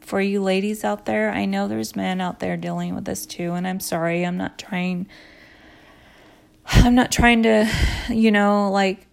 for 0.00 0.20
you 0.20 0.42
ladies 0.42 0.82
out 0.82 1.04
there, 1.04 1.30
I 1.30 1.44
know 1.44 1.68
there's 1.68 1.94
men 1.94 2.20
out 2.20 2.40
there 2.40 2.56
dealing 2.56 2.94
with 2.94 3.04
this 3.04 3.26
too, 3.26 3.52
and 3.52 3.66
I'm 3.66 3.78
sorry. 3.78 4.24
I'm 4.24 4.36
not 4.36 4.58
trying 4.58 5.06
I'm 6.66 6.94
not 6.94 7.12
trying 7.12 7.42
to, 7.42 7.70
you 8.08 8.30
know, 8.30 8.70
like 8.70 9.06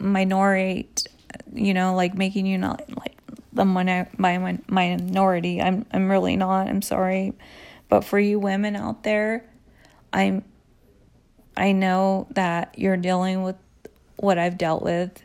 minorate, 0.00 1.06
you 1.52 1.74
know, 1.74 1.94
like 1.94 2.14
making 2.14 2.46
you 2.46 2.58
not 2.58 2.82
like 2.96 3.16
the 3.52 3.64
my 3.64 4.06
my 4.16 4.58
minority. 4.68 5.60
I'm 5.60 5.86
I'm 5.92 6.10
really 6.10 6.36
not. 6.36 6.68
I'm 6.68 6.82
sorry. 6.82 7.34
But 7.88 8.04
for 8.04 8.18
you 8.18 8.38
women 8.38 8.76
out 8.76 9.02
there, 9.02 9.44
I'm 10.12 10.44
I 11.56 11.72
know 11.72 12.26
that 12.30 12.74
you're 12.78 12.96
dealing 12.96 13.42
with 13.42 13.56
what 14.16 14.38
I've 14.38 14.58
dealt 14.58 14.82
with 14.82 15.22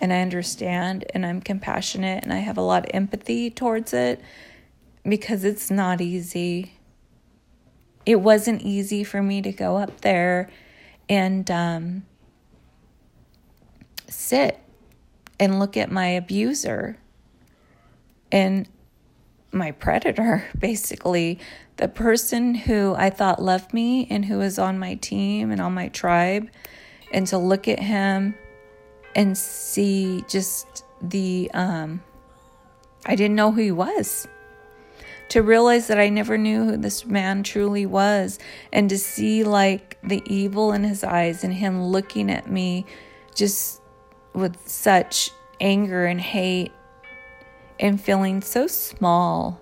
and 0.00 0.12
I 0.12 0.20
understand 0.20 1.04
and 1.14 1.24
I'm 1.24 1.40
compassionate 1.40 2.24
and 2.24 2.32
I 2.32 2.38
have 2.38 2.58
a 2.58 2.62
lot 2.62 2.84
of 2.84 2.90
empathy 2.94 3.50
towards 3.50 3.92
it 3.92 4.20
because 5.04 5.44
it's 5.44 5.70
not 5.70 6.00
easy. 6.00 6.72
It 8.04 8.16
wasn't 8.16 8.62
easy 8.62 9.04
for 9.04 9.22
me 9.22 9.42
to 9.42 9.52
go 9.52 9.76
up 9.76 10.00
there 10.02 10.50
and 11.08 11.50
um, 11.50 12.04
sit 14.08 14.58
and 15.38 15.58
look 15.58 15.76
at 15.76 15.90
my 15.90 16.06
abuser 16.06 16.98
and 18.32 18.68
my 19.52 19.72
predator, 19.72 20.44
basically, 20.58 21.38
the 21.76 21.88
person 21.88 22.54
who 22.54 22.94
I 22.96 23.10
thought 23.10 23.42
loved 23.42 23.74
me 23.74 24.06
and 24.10 24.24
who 24.24 24.38
was 24.38 24.58
on 24.58 24.78
my 24.78 24.94
team 24.94 25.50
and 25.50 25.60
on 25.60 25.74
my 25.74 25.88
tribe, 25.88 26.48
and 27.12 27.26
to 27.28 27.38
look 27.38 27.68
at 27.68 27.80
him 27.80 28.34
and 29.14 29.36
see 29.36 30.24
just 30.28 30.84
the, 31.00 31.50
um, 31.54 32.02
I 33.04 33.14
didn't 33.14 33.36
know 33.36 33.52
who 33.52 33.60
he 33.60 33.72
was. 33.72 34.26
To 35.30 35.42
realize 35.42 35.88
that 35.88 35.98
I 35.98 36.08
never 36.08 36.38
knew 36.38 36.64
who 36.64 36.76
this 36.76 37.04
man 37.04 37.42
truly 37.42 37.84
was, 37.84 38.38
and 38.72 38.88
to 38.90 38.98
see 38.98 39.42
like 39.42 39.98
the 40.02 40.22
evil 40.26 40.72
in 40.72 40.84
his 40.84 41.02
eyes 41.02 41.42
and 41.42 41.52
him 41.52 41.82
looking 41.82 42.30
at 42.30 42.48
me 42.48 42.86
just 43.34 43.80
with 44.36 44.68
such 44.68 45.30
anger 45.60 46.04
and 46.04 46.20
hate 46.20 46.72
and 47.80 48.00
feeling 48.00 48.42
so 48.42 48.66
small, 48.66 49.60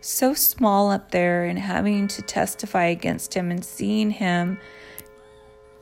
so 0.00 0.34
small 0.34 0.90
up 0.90 1.10
there, 1.10 1.44
and 1.44 1.58
having 1.58 2.06
to 2.08 2.22
testify 2.22 2.84
against 2.84 3.34
him 3.34 3.50
and 3.50 3.64
seeing 3.64 4.10
him 4.10 4.58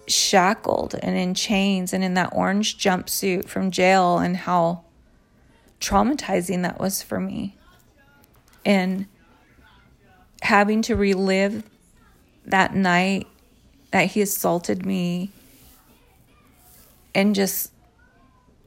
shackled 0.06 0.94
and 1.02 1.16
in 1.16 1.34
chains 1.34 1.92
and 1.92 2.04
in 2.04 2.14
that 2.14 2.30
orange 2.32 2.78
jumpsuit 2.78 3.48
from 3.48 3.70
jail, 3.70 4.18
and 4.18 4.36
how 4.36 4.84
traumatizing 5.80 6.62
that 6.62 6.78
was 6.78 7.02
for 7.02 7.20
me. 7.20 7.56
And 8.64 9.06
having 10.42 10.82
to 10.82 10.96
relive 10.96 11.62
that 12.46 12.74
night 12.74 13.26
that 13.90 14.06
he 14.10 14.22
assaulted 14.22 14.84
me 14.84 15.30
and 17.14 17.34
just 17.34 17.72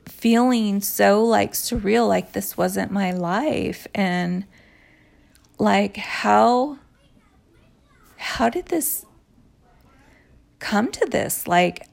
feeling 0.05 0.81
so 0.81 1.23
like 1.23 1.53
surreal 1.53 2.07
like 2.07 2.31
this 2.31 2.57
wasn't 2.57 2.91
my 2.91 3.11
life 3.11 3.87
and 3.93 4.45
like 5.59 5.97
how 5.97 6.77
how 8.15 8.49
did 8.49 8.65
this 8.67 9.05
come 10.59 10.91
to 10.91 11.05
this 11.07 11.45
like 11.45 11.87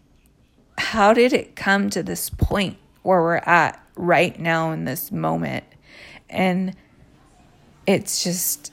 how 0.78 1.12
did 1.12 1.32
it 1.32 1.56
come 1.56 1.90
to 1.90 2.02
this 2.02 2.30
point 2.30 2.76
where 3.02 3.20
we're 3.20 3.36
at 3.36 3.84
right 3.96 4.38
now 4.38 4.70
in 4.70 4.84
this 4.84 5.10
moment 5.10 5.64
and 6.30 6.74
it's 7.86 8.24
just 8.24 8.72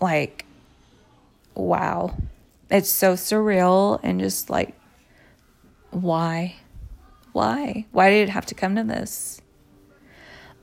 like, 0.00 0.44
wow. 1.54 2.16
It's 2.70 2.90
so 2.90 3.14
surreal 3.14 3.98
and 4.02 4.20
just 4.20 4.50
like, 4.50 4.74
why? 5.90 6.56
Why? 7.32 7.86
Why 7.92 8.10
did 8.10 8.28
it 8.28 8.32
have 8.32 8.46
to 8.46 8.54
come 8.54 8.76
to 8.76 8.84
this? 8.84 9.40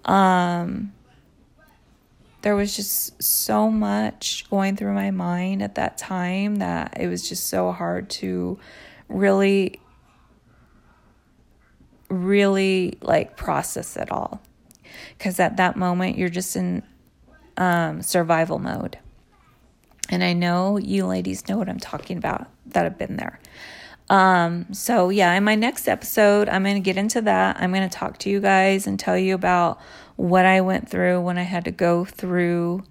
Um, 0.05 0.93
there 2.41 2.55
was 2.55 2.75
just 2.75 3.21
so 3.21 3.69
much 3.69 4.49
going 4.49 4.75
through 4.75 4.93
my 4.93 5.11
mind 5.11 5.61
at 5.61 5.75
that 5.75 5.97
time 5.97 6.57
that 6.57 6.97
it 6.99 7.07
was 7.07 7.27
just 7.27 7.47
so 7.47 7.71
hard 7.71 8.09
to 8.09 8.59
really 9.09 9.79
really 12.09 12.97
like 13.01 13.35
process 13.35 13.97
it 13.97 14.09
all 14.11 14.41
because 15.17 15.39
at 15.39 15.57
that 15.57 15.75
moment 15.75 16.17
you're 16.17 16.29
just 16.29 16.55
in 16.55 16.81
um, 17.57 18.01
survival 18.01 18.59
mode. 18.59 18.97
And 20.09 20.23
I 20.23 20.33
know 20.33 20.77
you 20.77 21.05
ladies 21.05 21.47
know 21.49 21.57
what 21.57 21.67
I'm 21.67 21.79
talking 21.79 22.17
about 22.17 22.47
that 22.67 22.83
have 22.85 22.97
been 22.97 23.17
there. 23.17 23.39
Um, 24.09 24.73
so 24.73 25.09
yeah, 25.09 25.33
in 25.33 25.43
my 25.43 25.55
next 25.55 25.87
episode, 25.87 26.47
I'm 26.49 26.63
going 26.63 26.75
to 26.75 26.81
get 26.81 26.97
into 26.97 27.21
that. 27.21 27.57
I'm 27.59 27.71
going 27.71 27.87
to 27.87 27.95
talk 27.95 28.17
to 28.19 28.29
you 28.29 28.39
guys 28.39 28.87
and 28.87 28.99
tell 28.99 29.17
you 29.17 29.35
about 29.35 29.79
what 30.15 30.45
I 30.45 30.61
went 30.61 30.89
through 30.89 31.21
when 31.21 31.37
I 31.37 31.43
had 31.43 31.65
to 31.65 31.71
go 31.71 32.05
through 32.05 32.83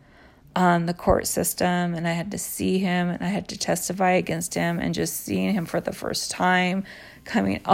um, 0.55 0.87
the 0.87 0.95
court 0.95 1.27
system 1.27 1.95
and 1.95 2.09
I 2.09 2.13
had 2.13 2.31
to 2.31 2.39
see 2.39 2.79
him 2.79 3.11
and 3.11 3.23
I 3.23 3.29
had 3.29 3.49
to 3.49 3.59
testify 3.59 4.13
against 4.13 4.55
him 4.55 4.79
and 4.79 4.95
just 4.95 5.21
seeing 5.21 5.53
him 5.53 5.67
for 5.67 5.81
the 5.81 5.93
first 5.93 6.31
time 6.31 6.85
coming. 7.25 7.61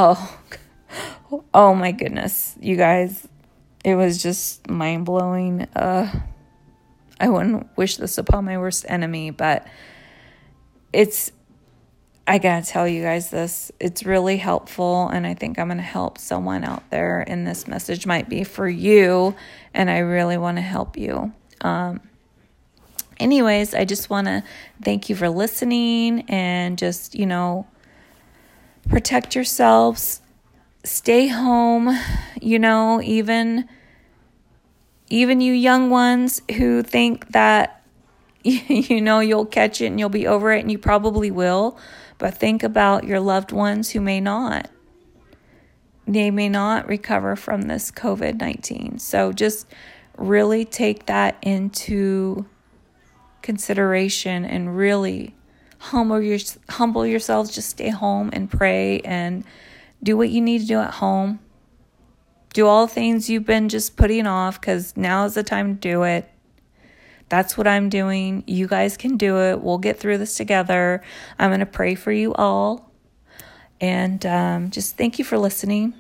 Oh, 1.30 1.40
oh 1.54 1.74
my 1.74 1.90
goodness, 1.90 2.54
you 2.60 2.76
guys, 2.76 3.26
it 3.82 3.94
was 3.94 4.22
just 4.22 4.68
mind 4.68 5.06
blowing. 5.06 5.62
Uh, 5.74 6.20
I 7.18 7.30
wouldn't 7.30 7.74
wish 7.78 7.96
this 7.96 8.18
upon 8.18 8.44
my 8.44 8.58
worst 8.58 8.84
enemy, 8.90 9.30
but 9.30 9.66
it's, 10.92 11.32
I 12.32 12.38
gotta 12.38 12.64
tell 12.64 12.88
you 12.88 13.02
guys 13.02 13.28
this. 13.28 13.70
It's 13.78 14.06
really 14.06 14.38
helpful, 14.38 15.06
and 15.08 15.26
I 15.26 15.34
think 15.34 15.58
I'm 15.58 15.68
gonna 15.68 15.82
help 15.82 16.16
someone 16.16 16.64
out 16.64 16.82
there, 16.88 17.22
and 17.28 17.46
this 17.46 17.68
message 17.68 18.06
might 18.06 18.26
be 18.26 18.42
for 18.42 18.66
you, 18.66 19.34
and 19.74 19.90
I 19.90 19.98
really 19.98 20.38
wanna 20.38 20.62
help 20.62 20.96
you. 20.96 21.34
Um, 21.60 22.00
anyways, 23.20 23.74
I 23.74 23.84
just 23.84 24.08
wanna 24.08 24.44
thank 24.82 25.10
you 25.10 25.14
for 25.14 25.28
listening 25.28 26.22
and 26.22 26.78
just, 26.78 27.14
you 27.14 27.26
know, 27.26 27.66
protect 28.88 29.34
yourselves, 29.34 30.22
stay 30.84 31.28
home, 31.28 31.94
you 32.40 32.58
know, 32.58 33.02
even 33.02 33.68
even 35.10 35.42
you 35.42 35.52
young 35.52 35.90
ones 35.90 36.40
who 36.56 36.82
think 36.82 37.32
that 37.32 37.82
you 38.42 39.02
know 39.02 39.20
you'll 39.20 39.44
catch 39.44 39.82
it 39.82 39.88
and 39.88 40.00
you'll 40.00 40.08
be 40.08 40.26
over 40.26 40.50
it 40.50 40.60
and 40.60 40.72
you 40.72 40.78
probably 40.78 41.30
will 41.30 41.78
but 42.22 42.38
think 42.38 42.62
about 42.62 43.02
your 43.02 43.18
loved 43.18 43.50
ones 43.50 43.90
who 43.90 44.00
may 44.00 44.20
not. 44.20 44.70
They 46.06 46.30
may 46.30 46.48
not 46.48 46.86
recover 46.86 47.34
from 47.34 47.62
this 47.62 47.90
covid-19 47.90 49.00
so 49.00 49.32
just 49.32 49.66
really 50.16 50.64
take 50.64 51.06
that 51.06 51.36
into 51.42 52.46
consideration 53.42 54.44
and 54.44 54.76
really 54.76 55.34
humble 55.78 56.20
your 56.20 56.38
humble 56.68 57.04
yourselves. 57.04 57.52
Just 57.52 57.70
stay 57.70 57.88
home 57.88 58.30
and 58.32 58.48
pray 58.48 59.00
and 59.00 59.42
do 60.00 60.16
what 60.16 60.30
you 60.30 60.40
need 60.40 60.60
to 60.60 60.66
do 60.66 60.78
at 60.78 60.94
home. 60.94 61.40
Do 62.54 62.68
all 62.68 62.86
things 62.86 63.28
you've 63.28 63.46
been 63.46 63.68
just 63.68 63.96
putting 63.96 64.28
off 64.28 64.60
because 64.60 64.96
now 64.96 65.24
is 65.24 65.34
the 65.34 65.42
time 65.42 65.74
to 65.74 65.80
do 65.80 66.04
it. 66.04 66.31
That's 67.32 67.56
what 67.56 67.66
I'm 67.66 67.88
doing. 67.88 68.44
You 68.46 68.66
guys 68.66 68.98
can 68.98 69.16
do 69.16 69.38
it. 69.38 69.62
We'll 69.62 69.78
get 69.78 69.98
through 69.98 70.18
this 70.18 70.36
together. 70.36 71.02
I'm 71.38 71.48
going 71.48 71.60
to 71.60 71.66
pray 71.66 71.94
for 71.94 72.12
you 72.12 72.34
all. 72.34 72.92
And 73.80 74.26
um, 74.26 74.70
just 74.70 74.98
thank 74.98 75.18
you 75.18 75.24
for 75.24 75.38
listening. 75.38 75.94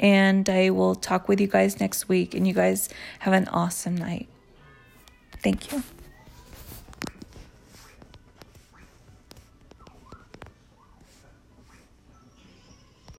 And 0.00 0.50
I 0.50 0.70
will 0.70 0.96
talk 0.96 1.28
with 1.28 1.40
you 1.40 1.46
guys 1.46 1.78
next 1.78 2.08
week. 2.08 2.34
And 2.34 2.44
you 2.44 2.54
guys 2.54 2.88
have 3.20 3.34
an 3.34 3.46
awesome 3.46 3.94
night. 3.94 4.26
Thank 5.44 5.70
you. 5.70 5.84